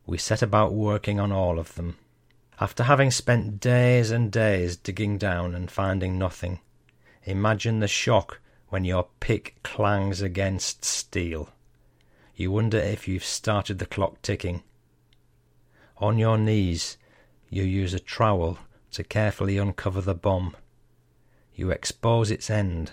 We 0.05 0.19
set 0.19 0.43
about 0.43 0.73
working 0.73 1.19
on 1.19 1.31
all 1.31 1.57
of 1.57 1.73
them. 1.73 1.97
After 2.59 2.83
having 2.83 3.09
spent 3.09 3.59
days 3.59 4.11
and 4.11 4.31
days 4.31 4.77
digging 4.77 5.17
down 5.17 5.55
and 5.55 5.71
finding 5.71 6.19
nothing, 6.19 6.59
imagine 7.23 7.79
the 7.79 7.87
shock 7.87 8.39
when 8.69 8.83
your 8.83 9.07
pick 9.19 9.55
clangs 9.63 10.21
against 10.21 10.85
steel. 10.85 11.49
You 12.35 12.51
wonder 12.51 12.77
if 12.77 13.07
you've 13.07 13.23
started 13.23 13.79
the 13.79 13.85
clock 13.85 14.21
ticking. 14.21 14.61
On 15.97 16.19
your 16.19 16.37
knees, 16.37 16.97
you 17.49 17.63
use 17.63 17.93
a 17.93 17.99
trowel 17.99 18.59
to 18.91 19.03
carefully 19.03 19.57
uncover 19.57 20.01
the 20.01 20.13
bomb. 20.13 20.55
You 21.55 21.71
expose 21.71 22.29
its 22.29 22.49
end, 22.49 22.91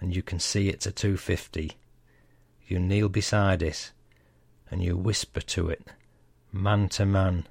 and 0.00 0.14
you 0.14 0.22
can 0.22 0.38
see 0.38 0.68
it's 0.68 0.86
a 0.86 0.92
250. 0.92 1.72
You 2.66 2.78
kneel 2.78 3.08
beside 3.08 3.62
it, 3.62 3.92
and 4.70 4.82
you 4.82 4.96
whisper 4.96 5.40
to 5.40 5.68
it, 5.68 5.86
man 6.52 6.88
to 6.90 7.06
man 7.06 7.46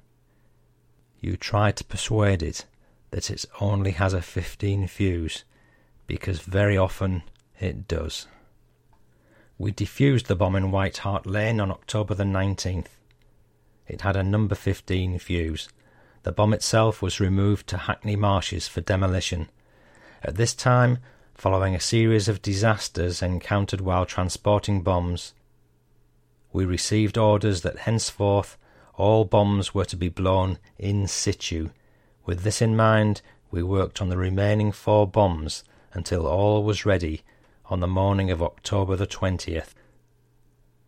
you 1.20 1.36
try 1.36 1.72
to 1.72 1.84
persuade 1.84 2.42
it 2.42 2.66
that 3.10 3.30
it 3.30 3.44
only 3.60 3.92
has 3.92 4.12
a 4.12 4.22
15 4.22 4.86
fuse, 4.86 5.44
because 6.06 6.40
very 6.40 6.76
often 6.76 7.22
it 7.58 7.88
does. 7.88 8.26
We 9.58 9.72
defused 9.72 10.26
the 10.26 10.36
bomb 10.36 10.54
in 10.54 10.70
White 10.70 10.98
Hart 10.98 11.26
Lane 11.26 11.60
on 11.60 11.70
October 11.70 12.14
the 12.14 12.24
19th. 12.24 12.88
It 13.88 14.02
had 14.02 14.16
a 14.16 14.22
number 14.22 14.54
15 14.54 15.18
fuse. 15.18 15.68
The 16.24 16.32
bomb 16.32 16.52
itself 16.52 17.00
was 17.00 17.20
removed 17.20 17.66
to 17.68 17.78
Hackney 17.78 18.16
Marshes 18.16 18.68
for 18.68 18.80
demolition. 18.80 19.48
At 20.22 20.36
this 20.36 20.54
time, 20.54 20.98
following 21.36 21.74
a 21.74 21.80
series 21.80 22.28
of 22.28 22.40
disasters 22.40 23.20
encountered 23.20 23.82
while 23.82 24.06
transporting 24.06 24.80
bombs, 24.80 25.34
we 26.50 26.64
received 26.64 27.18
orders 27.18 27.60
that 27.60 27.80
henceforth 27.80 28.56
all 28.94 29.26
bombs 29.26 29.74
were 29.74 29.84
to 29.84 29.96
be 29.96 30.08
blown 30.08 30.58
in 30.78 31.06
situ. 31.06 31.68
With 32.24 32.40
this 32.40 32.62
in 32.62 32.74
mind, 32.74 33.20
we 33.50 33.62
worked 33.62 34.00
on 34.00 34.08
the 34.08 34.16
remaining 34.16 34.72
four 34.72 35.06
bombs 35.06 35.62
until 35.92 36.26
all 36.26 36.64
was 36.64 36.86
ready 36.86 37.22
on 37.66 37.80
the 37.80 37.86
morning 37.86 38.30
of 38.30 38.42
October 38.42 38.96
the 38.96 39.06
20th. 39.06 39.74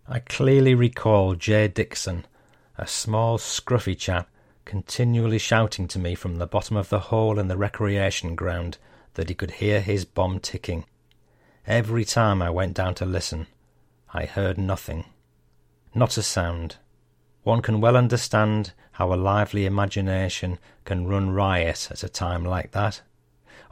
I 0.09 0.21
clearly 0.21 0.75
recall 0.75 1.35
J. 1.35 1.69
Dixon, 1.69 2.25
a 2.79 2.87
small, 2.87 3.37
scruffy 3.37 3.99
chap, 3.99 4.31
continually 4.65 5.39
shouting 5.39 5.87
to 5.89 5.99
me 5.99 6.15
from 6.15 6.37
the 6.37 6.47
bottom 6.47 6.79
of 6.79 6.89
the 6.89 7.01
hole 7.01 7.39
in 7.39 7.49
the 7.49 7.59
recreation 7.59 8.35
ground 8.35 8.79
that 9.19 9.29
he 9.29 9.35
could 9.35 9.51
hear 9.51 9.81
his 9.81 10.05
bomb 10.05 10.39
ticking. 10.39 10.85
Every 11.67 12.05
time 12.05 12.41
I 12.41 12.51
went 12.51 12.75
down 12.75 12.95
to 12.95 13.05
listen, 13.05 13.49
I 14.15 14.27
heard 14.27 14.57
nothing. 14.57 15.07
Not 15.93 16.17
a 16.17 16.23
sound. 16.23 16.77
One 17.43 17.61
can 17.61 17.81
well 17.81 17.97
understand 17.97 18.75
how 18.93 19.13
a 19.13 19.17
lively 19.17 19.67
imagination 19.67 20.61
can 20.85 21.09
run 21.09 21.31
riot 21.31 21.89
at 21.91 22.05
a 22.05 22.09
time 22.09 22.45
like 22.45 22.71
that. 22.71 23.03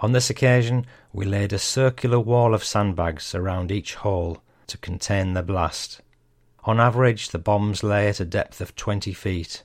On 0.00 0.10
this 0.10 0.30
occasion, 0.30 0.84
we 1.12 1.24
laid 1.24 1.52
a 1.52 1.60
circular 1.60 2.18
wall 2.18 2.52
of 2.52 2.64
sandbags 2.64 3.32
around 3.32 3.70
each 3.70 3.94
hole 3.94 4.42
to 4.66 4.76
contain 4.78 5.34
the 5.34 5.44
blast. 5.44 6.00
On 6.64 6.80
average, 6.80 7.28
the 7.28 7.38
bombs 7.38 7.84
lay 7.84 8.08
at 8.08 8.18
a 8.18 8.24
depth 8.24 8.60
of 8.60 8.74
twenty 8.74 9.12
feet. 9.12 9.62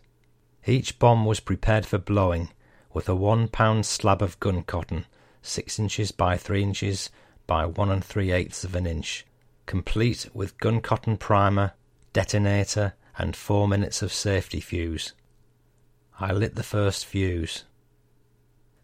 Each 0.68 1.00
bomb 1.00 1.26
was 1.26 1.40
prepared 1.40 1.88
for 1.88 1.98
blowing 1.98 2.50
with 2.94 3.10
a 3.10 3.16
one 3.16 3.48
pound 3.48 3.88
slab 3.88 4.22
of 4.22 4.40
gun 4.40 4.62
cotton, 4.62 5.06
six 5.42 5.80
inches 5.80 6.12
by 6.12 6.38
three 6.38 6.64
inches 6.64 7.10
by 7.48 7.66
one 7.66 7.90
and 7.90 8.04
three 8.04 8.32
eighths 8.32 8.64
of 8.64 8.76
an 8.76 8.86
inch, 8.86 9.26
complete 9.66 10.30
with 10.34 10.58
gun 10.58 10.82
cotton 10.82 11.18
primer, 11.18 11.74
detonator, 12.14 12.94
and 13.18 13.36
four 13.36 13.68
minutes 13.68 14.02
of 14.02 14.14
safety 14.14 14.60
fuse. 14.60 15.14
I 16.20 16.32
lit 16.32 16.56
the 16.56 16.64
first 16.64 17.06
fuse. 17.06 17.66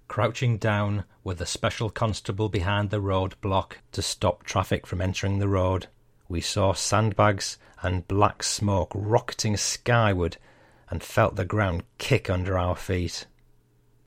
Crouching 0.08 0.58
down 0.58 1.03
with 1.24 1.41
a 1.41 1.45
special 1.45 1.89
constable 1.89 2.49
behind 2.49 2.89
the 2.89 3.01
road 3.01 3.36
block 3.41 3.80
to 3.91 4.01
stop 4.01 4.43
traffic 4.43 4.88
from 4.88 5.01
entering 5.01 5.39
the 5.39 5.47
road, 5.47 5.88
we 6.30 6.41
saw 6.41 6.74
sandbags 6.74 7.58
and 7.82 8.08
black 8.08 8.43
smoke 8.43 8.91
rocketing 8.95 9.55
skyward 9.58 10.38
and 10.89 11.03
felt 11.03 11.36
the 11.36 11.45
ground 11.45 11.84
kick 11.97 12.30
under 12.30 12.58
our 12.58 12.76
feet. 12.76 13.26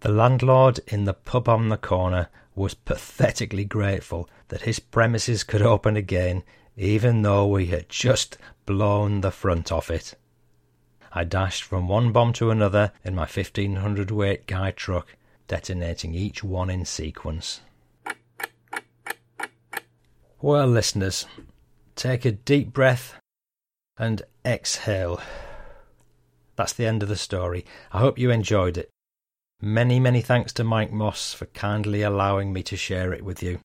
The 0.00 0.10
landlord 0.10 0.80
in 0.86 1.04
the 1.04 1.12
pub 1.12 1.48
on 1.48 1.68
the 1.68 1.76
corner 1.76 2.28
was 2.54 2.74
pathetically 2.74 3.64
grateful 3.64 4.28
that 4.48 4.62
his 4.62 4.80
premises 4.80 5.44
could 5.44 5.62
open 5.62 5.96
again, 5.96 6.42
even 6.76 7.22
though 7.22 7.46
we 7.46 7.66
had 7.66 7.88
just 7.88 8.38
blown 8.64 9.20
the 9.20 9.30
front 9.30 9.70
off 9.70 9.90
it. 9.90 10.14
I 11.12 11.24
dashed 11.24 11.64
from 11.64 11.88
one 11.88 12.12
bomb 12.12 12.32
to 12.34 12.50
another 12.50 12.92
in 13.04 13.14
my 13.14 13.22
1500 13.22 14.10
weight 14.10 14.46
guy 14.46 14.70
truck, 14.70 15.16
detonating 15.48 16.14
each 16.14 16.42
one 16.44 16.70
in 16.70 16.84
sequence. 16.84 17.60
Well, 20.40 20.66
listeners, 20.66 21.26
take 21.96 22.24
a 22.24 22.32
deep 22.32 22.72
breath 22.72 23.14
and 23.98 24.22
exhale. 24.46 25.20
That's 26.56 26.72
the 26.72 26.86
end 26.86 27.02
of 27.02 27.08
the 27.08 27.16
story. 27.16 27.66
I 27.92 27.98
hope 27.98 28.18
you 28.18 28.30
enjoyed 28.30 28.78
it. 28.78 28.89
Many, 29.62 30.00
many 30.00 30.22
thanks 30.22 30.54
to 30.54 30.64
Mike 30.64 30.90
Moss 30.90 31.34
for 31.34 31.44
kindly 31.46 32.00
allowing 32.00 32.50
me 32.50 32.62
to 32.62 32.78
share 32.78 33.12
it 33.12 33.22
with 33.22 33.42
you. 33.42 33.58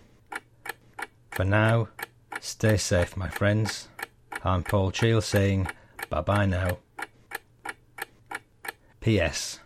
For 1.30 1.44
now, 1.44 1.88
stay 2.40 2.76
safe, 2.76 3.16
my 3.16 3.30
friends. 3.30 3.88
I'm 4.44 4.62
Paul 4.62 4.90
Cheall 4.90 5.22
saying 5.22 5.68
bye 6.10 6.20
bye 6.20 6.46
now. 6.46 6.78
P.S. 9.04 9.60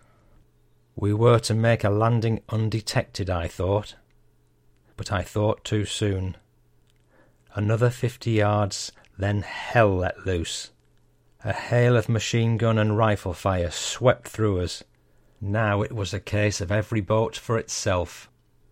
We 0.96 1.14
were 1.14 1.38
to 1.38 1.54
make 1.54 1.84
a 1.84 1.90
landing 1.90 2.42
undetected, 2.48 3.30
I 3.30 3.46
thought. 3.46 3.94
But 4.96 5.12
I 5.12 5.22
thought 5.22 5.64
too 5.64 5.84
soon. 5.84 6.36
Another 7.54 7.88
fifty 7.88 8.32
yards, 8.32 8.90
then 9.16 9.42
hell 9.42 9.98
let 9.98 10.26
loose. 10.26 10.72
A 11.44 11.52
hail 11.52 11.96
of 11.96 12.08
machine 12.08 12.56
gun 12.56 12.78
and 12.78 12.98
rifle 12.98 13.32
fire 13.32 13.70
swept 13.70 14.26
through 14.26 14.60
us. 14.60 14.82
Now 15.40 15.82
it 15.82 15.92
was 15.92 16.12
a 16.12 16.18
case 16.18 16.60
of 16.60 16.72
every 16.72 17.00
boat 17.00 17.36
for 17.36 17.56
itself. 17.58 18.28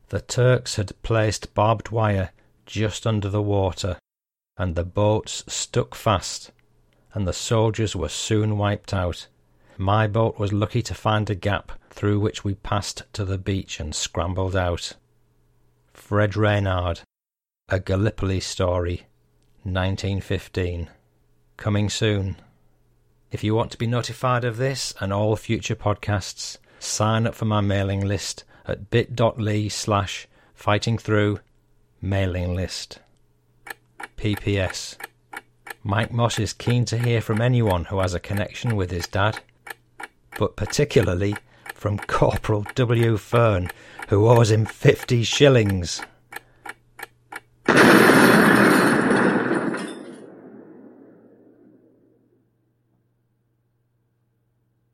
The 0.08 0.20
Turks 0.20 0.74
had 0.74 1.00
placed 1.04 1.54
barbed 1.54 1.90
wire 1.90 2.30
just 2.64 3.06
under 3.06 3.28
the 3.28 3.40
water, 3.40 3.98
and 4.56 4.74
the 4.74 4.82
boats 4.82 5.44
stuck 5.46 5.94
fast, 5.94 6.50
and 7.14 7.24
the 7.24 7.32
soldiers 7.32 7.94
were 7.94 8.08
soon 8.08 8.58
wiped 8.58 8.92
out. 8.92 9.28
My 9.78 10.06
boat 10.06 10.38
was 10.38 10.54
lucky 10.54 10.80
to 10.82 10.94
find 10.94 11.28
a 11.28 11.34
gap 11.34 11.72
through 11.90 12.18
which 12.20 12.44
we 12.44 12.54
passed 12.54 13.02
to 13.12 13.26
the 13.26 13.36
beach 13.36 13.78
and 13.78 13.94
scrambled 13.94 14.56
out. 14.56 14.94
Fred 15.92 16.34
Reynard, 16.34 17.00
A 17.68 17.78
Gallipoli 17.78 18.40
Story, 18.40 19.06
1915. 19.64 20.88
Coming 21.58 21.90
soon. 21.90 22.36
If 23.30 23.44
you 23.44 23.54
want 23.54 23.70
to 23.72 23.78
be 23.78 23.86
notified 23.86 24.44
of 24.44 24.56
this 24.56 24.94
and 24.98 25.12
all 25.12 25.36
future 25.36 25.76
podcasts, 25.76 26.56
sign 26.78 27.26
up 27.26 27.34
for 27.34 27.44
my 27.44 27.60
mailing 27.60 28.00
list 28.00 28.44
at 28.66 28.88
bit.ly 28.88 29.68
slash 29.68 30.26
fighting 30.54 30.96
through 30.96 31.40
mailing 32.00 32.54
list. 32.54 33.00
PPS. 34.16 34.96
Mike 35.82 36.12
Moss 36.12 36.38
is 36.38 36.54
keen 36.54 36.86
to 36.86 36.96
hear 36.96 37.20
from 37.20 37.42
anyone 37.42 37.84
who 37.86 37.98
has 37.98 38.14
a 38.14 38.20
connection 38.20 38.74
with 38.74 38.90
his 38.90 39.06
dad 39.06 39.40
but 40.38 40.56
particularly 40.56 41.34
from 41.74 41.98
Corporal 41.98 42.66
W. 42.74 43.16
Fern, 43.16 43.70
who 44.08 44.28
owes 44.28 44.50
him 44.50 44.64
fifty 44.64 45.22
shillings. 45.22 46.00